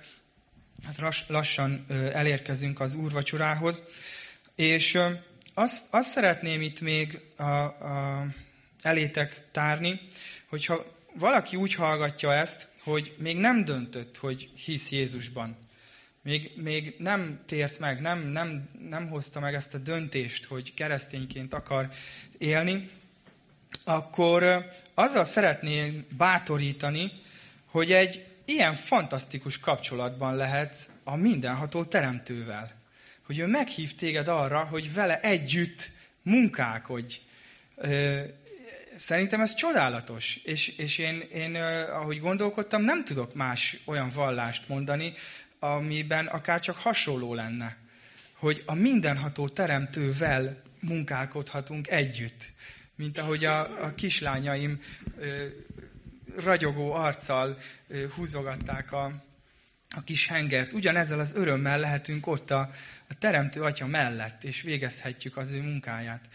Hát 0.84 1.28
lassan 1.28 1.86
ö, 1.88 1.94
elérkezünk 2.12 2.80
az 2.80 2.96
úrvacsorához. 2.96 3.84
És 4.56 4.94
ö, 4.94 5.12
azt, 5.54 5.94
azt 5.94 6.10
szeretném 6.10 6.62
itt 6.62 6.82
még 6.82 7.20
a, 7.36 7.44
a, 7.44 8.26
elétek 8.82 9.42
tárni, 9.52 10.00
hogyha 10.50 10.94
valaki 11.18 11.56
úgy 11.56 11.74
hallgatja 11.74 12.34
ezt, 12.34 12.68
hogy 12.84 13.16
még 13.18 13.38
nem 13.38 13.66
döntött, 13.66 14.18
hogy 14.18 14.50
hisz 14.56 14.92
Jézusban. 14.92 15.58
Még, 16.22 16.52
még 16.56 16.96
nem 16.98 17.40
tért 17.46 17.80
meg, 17.80 18.02
nem, 18.02 18.28
nem, 18.28 18.70
nem 18.90 19.08
hozta 19.08 19.40
meg 19.40 19.54
ezt 19.54 19.74
a 19.74 19.78
döntést, 19.78 20.46
hogy 20.46 20.74
keresztényként 20.74 21.54
akar 21.54 21.90
élni, 22.38 22.90
akkor 23.84 24.70
azzal 24.94 25.26
szeretném 25.26 26.06
bátorítani, 26.18 27.12
hogy 27.66 27.92
egy 27.92 28.26
ilyen 28.46 28.74
fantasztikus 28.74 29.60
kapcsolatban 29.60 30.36
lehet 30.36 30.90
a 31.04 31.16
mindenható 31.16 31.84
teremtővel. 31.84 32.72
Hogy 33.26 33.40
ő 33.40 33.46
meghív 33.46 33.96
téged 33.96 34.28
arra, 34.28 34.64
hogy 34.64 34.94
vele 34.94 35.20
együtt 35.20 35.90
munkálkodj, 36.22 37.20
szerintem 38.96 39.42
ez 39.42 39.54
csodálatos. 39.54 40.36
És, 40.44 40.68
és 40.68 40.98
én, 40.98 41.20
én, 41.34 41.56
ahogy 41.92 42.20
gondolkodtam, 42.20 42.82
nem 42.82 43.06
tudok 43.06 43.34
más 43.34 43.78
olyan 43.86 44.10
vallást 44.10 44.68
mondani, 44.68 45.14
amiben 45.60 46.26
akár 46.26 46.60
csak 46.60 46.78
hasonló 46.78 47.34
lenne. 47.34 47.78
Hogy 48.34 48.64
a 48.66 48.74
mindenható 48.74 49.50
teremtővel 49.50 50.62
munkálkodhatunk 50.80 51.88
együtt. 51.88 52.50
Mint 52.96 53.18
ahogy 53.18 53.46
a, 53.46 53.84
a 53.84 53.96
kislányaim 53.96 54.82
ragyogó 56.36 56.94
arccal 56.94 57.58
húzogatták 58.16 58.92
a, 58.92 59.06
a 59.96 60.04
kis 60.04 60.28
hengert. 60.28 60.74
Ugyanezzel 60.74 61.20
az 61.20 61.36
örömmel 61.36 61.80
lehetünk 61.80 62.28
ott 62.28 62.52
a, 62.52 62.72
a 63.10 63.18
Teremtő 63.20 63.62
Atya 63.62 63.86
mellett, 63.86 64.44
és 64.44 64.62
végezhetjük 64.62 65.38
az 65.38 65.52
ő 65.52 65.62
munkáját. 65.62 66.26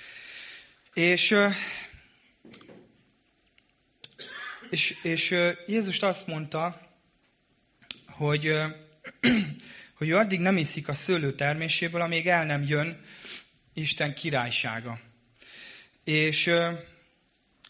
És 0.95 1.37
és, 4.71 4.99
és 5.03 5.37
Jézus 5.67 5.99
azt 5.99 6.27
mondta, 6.27 6.81
hogy, 8.07 8.63
hogy 9.99 10.09
ő 10.09 10.17
addig 10.17 10.41
nem 10.41 10.57
iszik 10.57 10.89
a 10.89 10.95
szőlő 10.95 11.35
terméséből, 11.35 12.01
amíg 12.01 12.27
el 12.27 12.47
nem 12.47 12.63
jön 12.63 13.01
Isten 13.75 14.15
királysága. 14.15 15.01
És 16.05 16.51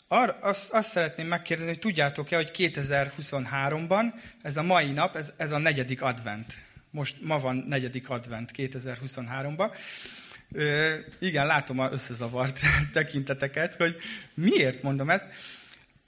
ar, 0.09 0.38
azt, 0.40 0.72
azt 0.72 0.88
szeretném 0.88 1.26
megkérdezni, 1.26 1.70
hogy 1.70 1.80
tudjátok-e, 1.80 2.36
hogy 2.36 2.51
2023-ban, 2.55 4.05
ez 4.42 4.57
a 4.57 4.62
mai 4.62 4.90
nap, 4.90 5.16
ez, 5.16 5.32
ez 5.36 5.51
a 5.51 5.59
negyedik 5.59 6.03
advent. 6.03 6.55
Most 6.90 7.16
ma 7.22 7.38
van 7.38 7.57
negyedik 7.57 8.11
advent 8.11 8.51
2023-ban. 8.57 9.76
Ö, 10.53 10.94
igen, 11.18 11.46
látom 11.46 11.78
a 11.78 11.90
összezavart 11.92 12.59
tekinteteket, 12.92 13.74
hogy 13.74 13.96
miért 14.34 14.82
mondom 14.82 15.11
ezt. 15.11 15.26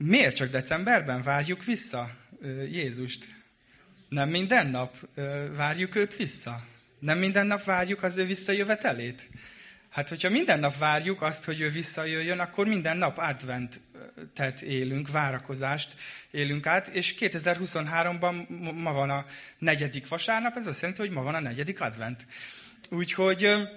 Miért 0.05 0.37
csak 0.37 0.51
decemberben 0.51 1.23
várjuk 1.23 1.65
vissza 1.65 2.11
Jézust? 2.71 3.25
Nem 4.09 4.29
minden 4.29 4.67
nap 4.67 4.97
várjuk 5.57 5.97
őt 5.97 6.17
vissza? 6.17 6.65
Nem 6.99 7.19
minden 7.19 7.47
nap 7.47 7.65
várjuk 7.65 8.03
az 8.03 8.17
ő 8.17 8.25
visszajövetelét? 8.25 9.29
Hát, 9.91 10.09
hogyha 10.09 10.29
minden 10.29 10.59
nap 10.59 10.79
várjuk 10.79 11.23
azt, 11.23 11.45
hogy 11.45 11.61
ő 11.61 11.71
visszajöjjön, 11.71 12.39
akkor 12.39 12.67
minden 12.67 12.97
nap 12.97 13.19
adventet 13.19 14.63
élünk, 14.63 15.11
várakozást 15.11 15.95
élünk 16.31 16.67
át, 16.67 16.87
és 16.87 17.15
2023-ban 17.19 18.47
ma 18.75 18.93
van 18.93 19.11
a 19.11 19.25
negyedik 19.59 20.09
vasárnap, 20.09 20.57
ez 20.57 20.67
azt 20.67 20.81
jelenti, 20.81 21.01
hogy 21.01 21.11
ma 21.11 21.23
van 21.23 21.35
a 21.35 21.41
negyedik 21.41 21.81
advent. 21.81 22.27
Úgyhogy, 22.91 23.69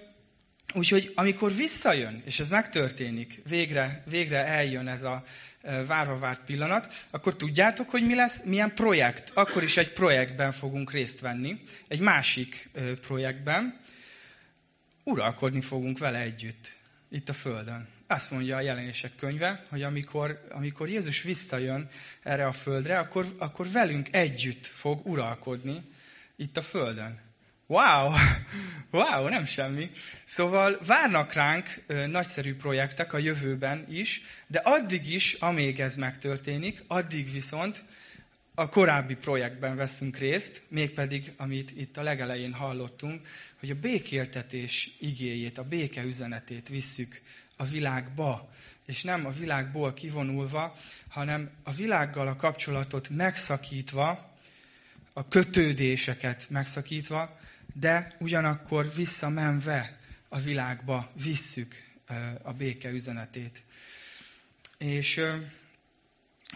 úgyhogy 0.74 1.12
amikor 1.16 1.54
visszajön, 1.54 2.22
és 2.26 2.40
ez 2.40 2.50
megtörténik, 2.50 3.42
végre, 3.48 4.04
végre 4.06 4.46
eljön 4.46 4.88
ez 4.88 5.04
a, 5.04 5.24
várva 5.88 6.20
várt 6.20 6.42
pillanat, 6.46 6.94
akkor 7.10 7.36
tudjátok, 7.36 7.90
hogy 7.90 8.06
mi 8.06 8.16
lesz, 8.16 8.44
milyen 8.44 8.74
projekt. 8.74 9.32
Akkor 9.34 9.64
is 9.64 9.78
egy 9.78 9.94
projektben 9.94 10.52
fogunk 10.52 10.92
részt 10.92 11.20
venni, 11.20 11.64
egy 11.88 12.00
másik 12.00 12.70
projektben. 13.02 13.78
Uralkodni 15.04 15.62
fogunk 15.62 15.98
vele 15.98 16.20
együtt, 16.20 16.76
itt 17.10 17.30
a 17.30 17.34
Földön. 17.34 17.88
Azt 18.08 18.32
mondja 18.32 18.56
a 18.58 18.62
jelenések 18.62 19.16
könyve, 19.16 19.66
hogy 19.70 19.84
amikor, 19.84 20.48
amikor 20.52 20.90
Jézus 20.90 21.22
visszajön 21.22 21.90
erre 22.24 22.46
a 22.46 22.52
Földre, 22.52 23.00
akkor, 23.00 23.26
akkor 23.38 23.72
velünk 23.72 24.08
együtt 24.12 24.66
fog 24.66 25.06
uralkodni 25.06 25.84
itt 26.36 26.58
a 26.58 26.62
Földön. 26.62 27.25
Wow! 27.68 28.12
Wow, 28.92 29.28
nem 29.28 29.46
semmi. 29.46 29.92
Szóval 30.24 30.80
várnak 30.86 31.34
ránk 31.34 31.84
ö, 31.88 32.08
nagyszerű 32.08 32.56
projektek 32.56 33.14
a 33.14 33.18
jövőben 33.18 33.86
is, 33.90 34.22
de 34.48 34.60
addig 34.60 35.14
is, 35.14 35.34
amíg 35.34 35.80
ez 35.80 35.96
megtörténik, 35.96 36.84
addig 36.88 37.32
viszont 37.32 37.84
a 38.54 38.70
korábbi 38.70 39.16
projektben 39.16 39.76
veszünk 39.76 40.18
részt, 40.18 40.62
mégpedig, 40.68 41.34
amit 41.38 41.72
itt 41.78 41.98
a 41.98 42.04
legelején 42.04 42.54
hallottunk, 42.54 43.28
hogy 43.60 43.70
a 43.70 43.80
békéltetés 43.80 44.96
igéjét, 45.00 45.58
a 45.58 45.64
béke 45.64 46.04
üzenetét 46.04 46.68
visszük 46.68 47.22
a 47.58 47.66
világba, 47.66 48.50
és 48.86 49.04
nem 49.04 49.26
a 49.26 49.32
világból 49.32 49.94
kivonulva, 49.94 50.76
hanem 51.08 51.50
a 51.64 51.72
világgal 51.72 52.28
a 52.28 52.36
kapcsolatot 52.36 53.10
megszakítva, 53.10 54.34
a 55.14 55.28
kötődéseket 55.28 56.46
megszakítva, 56.50 57.44
de 57.80 58.16
ugyanakkor 58.20 58.94
visszamenve 58.96 60.00
a 60.30 60.40
világba 60.40 61.12
visszük 61.24 61.84
a 62.42 62.54
béke 62.54 62.90
üzenetét. 62.90 63.64
És 64.78 65.22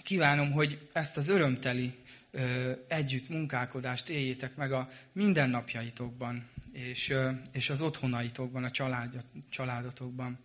kívánom, 0.04 0.52
hogy 0.52 0.90
ezt 0.94 1.18
az 1.18 1.30
örömteli 1.30 1.96
együtt 2.88 3.30
munkálkodást 3.30 4.10
éljétek 4.10 4.56
meg 4.56 4.72
a 4.72 4.90
mindennapjaitokban, 5.12 6.50
és, 6.74 7.14
és 7.52 7.70
az 7.70 7.82
otthonaitokban, 7.82 8.64
a 8.64 8.72
család, 8.72 9.26
családotokban. 9.50 10.40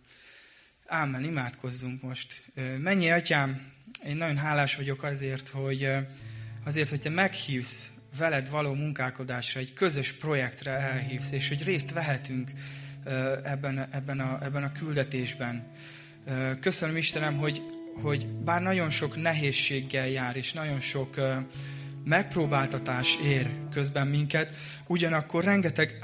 Ámen, 0.85 1.23
imádkozzunk 1.23 2.01
most. 2.01 2.41
Mennyi 2.77 3.11
atyám, 3.11 3.71
én 4.05 4.15
nagyon 4.15 4.37
hálás 4.37 4.75
vagyok 4.75 5.03
azért, 5.03 5.49
hogy 5.49 5.89
azért, 6.63 6.89
hogy 6.89 7.01
te 7.01 7.09
meghívsz 7.09 7.94
veled 8.17 8.49
való 8.49 8.73
munkálkodásra, 8.73 9.59
egy 9.59 9.73
közös 9.73 10.11
projektre 10.11 10.71
elhívsz, 10.71 11.31
és 11.31 11.47
hogy 11.47 11.63
részt 11.63 11.91
vehetünk 11.91 12.51
ebben, 13.43 13.87
ebben, 13.91 14.19
a, 14.19 14.39
ebben 14.43 14.63
a 14.63 14.71
küldetésben. 14.71 15.63
Köszönöm 16.59 16.97
Istenem, 16.97 17.37
hogy, 17.37 17.61
hogy 18.01 18.27
bár 18.27 18.61
nagyon 18.61 18.89
sok 18.89 19.21
nehézséggel 19.21 20.07
jár, 20.07 20.35
és 20.35 20.53
nagyon 20.53 20.79
sok 20.79 21.15
megpróbáltatás 22.03 23.17
ér 23.23 23.49
közben 23.71 24.07
minket, 24.07 24.53
ugyanakkor 24.87 25.43
rengeteg 25.43 25.97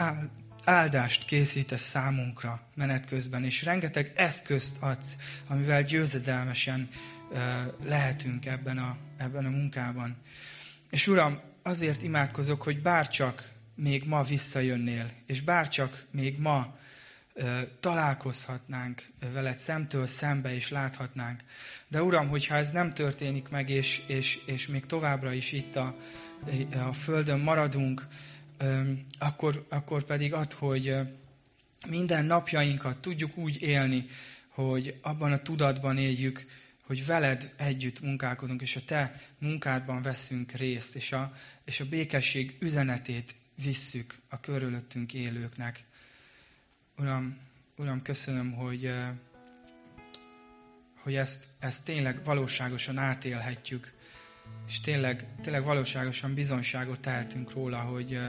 áldást 0.64 1.26
készítesz 1.26 1.82
számunkra 1.82 2.62
menet 2.76 3.05
közben, 3.05 3.43
és 3.43 3.64
rengeteg 3.64 4.12
eszközt 4.16 4.78
adsz, 4.80 5.18
amivel 5.47 5.84
győzedelmesen 5.84 6.89
lehetünk 7.84 8.45
ebben 8.45 8.78
a, 8.78 8.97
ebben 9.18 9.45
a 9.45 9.49
munkában. 9.49 10.16
És 10.89 11.07
Uram, 11.07 11.39
azért 11.64 12.03
imádkozok, 12.03 12.62
hogy 12.62 12.82
bárcsak 12.82 13.49
még 13.76 14.03
ma 14.03 14.24
visszajönnél, 14.24 15.09
és 15.26 15.41
bárcsak 15.41 16.05
még 16.12 16.39
ma 16.39 16.78
ö, 17.34 17.59
találkozhatnánk 17.80 19.07
veled 19.34 19.57
szemtől 19.57 20.07
szembe, 20.07 20.55
és 20.55 20.70
láthatnánk. 20.70 21.43
De 21.88 22.03
Uram, 22.03 22.28
hogyha 22.28 22.55
ez 22.55 22.72
nem 22.72 22.93
történik 22.93 23.49
meg, 23.49 23.70
és, 23.70 24.01
és, 24.07 24.39
és 24.45 24.68
még 24.68 24.86
továbbra 24.86 25.34
is 25.34 25.51
itt 25.51 25.76
a, 25.76 25.95
a 26.88 26.93
Földön 26.93 27.39
maradunk, 27.39 28.07
ö, 28.57 28.91
akkor, 29.20 29.66
akkor 29.70 30.03
pedig 30.03 30.34
ad, 30.34 30.53
hogy 30.53 30.95
minden 31.88 32.26
napjainkat 32.26 32.97
tudjuk 32.97 33.38
úgy 33.38 33.62
élni, 33.62 34.05
hogy 34.47 34.99
abban 35.01 35.32
a 35.32 35.41
tudatban 35.41 35.97
éljük, 35.97 36.45
hogy 36.92 37.06
veled 37.06 37.54
együtt 37.56 38.02
munkálkodunk, 38.02 38.62
és 38.62 38.76
a 38.76 38.82
te 38.86 39.22
munkádban 39.38 40.02
veszünk 40.02 40.52
részt, 40.52 40.96
és 40.96 41.12
a, 41.12 41.34
és 41.66 41.80
a 41.80 41.86
békesség 41.86 42.58
üzenetét 42.60 43.36
visszük 43.64 44.20
a 44.30 44.39
körülöttünk 44.39 45.14
élőknek. 45.14 45.84
Uram, 46.98 47.38
Uram, 47.76 48.02
köszönöm, 48.02 48.52
hogy, 48.52 48.94
hogy 50.96 51.16
ezt, 51.16 51.48
ezt 51.60 51.86
tényleg 51.86 52.24
valóságosan 52.24 52.98
átélhetjük, 52.98 53.94
és 54.68 54.80
tényleg, 54.80 55.26
tényleg 55.42 55.64
valóságosan 55.64 56.34
bizonságot 56.34 57.00
tehetünk 57.00 57.54
róla, 57.54 57.80
hogy, 57.80 58.20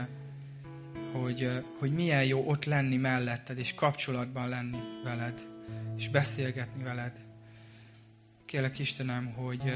hogy, 1.11 1.49
hogy 1.79 1.91
milyen 1.91 2.25
jó 2.25 2.47
ott 2.47 2.65
lenni 2.65 2.97
melletted, 2.97 3.57
és 3.57 3.73
kapcsolatban 3.73 4.49
lenni 4.49 4.79
veled, 5.03 5.41
és 5.97 6.09
beszélgetni 6.09 6.83
veled. 6.83 7.31
Kérlek 8.45 8.79
Istenem, 8.79 9.33
hogy, 9.33 9.73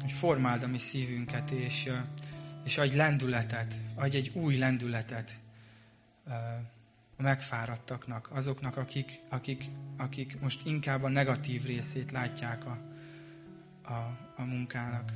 hogy 0.00 0.12
formáld 0.12 0.62
a 0.62 0.66
mi 0.66 0.78
szívünket, 0.78 1.50
és, 1.50 1.90
és 2.64 2.78
adj 2.78 2.96
lendületet, 2.96 3.74
adj 3.94 4.16
egy 4.16 4.30
új 4.34 4.56
lendületet 4.56 5.40
a 7.18 7.22
megfáradtaknak, 7.22 8.30
azoknak, 8.32 8.76
akik, 8.76 9.20
akik, 9.28 9.64
akik 9.96 10.40
most 10.40 10.66
inkább 10.66 11.02
a 11.02 11.08
negatív 11.08 11.64
részét 11.64 12.10
látják 12.10 12.66
a, 12.66 12.78
a, 13.82 14.18
a 14.36 14.44
munkának. 14.44 15.12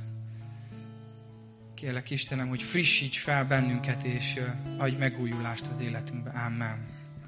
Kérlek 1.73 2.09
Istenem, 2.09 2.47
hogy 2.47 2.63
frissíts 2.63 3.19
fel 3.19 3.45
bennünket, 3.45 4.03
és 4.03 4.39
adj 4.77 4.95
megújulást 4.95 5.67
az 5.67 5.79
életünkbe. 5.79 6.29
Amen. 6.29 6.92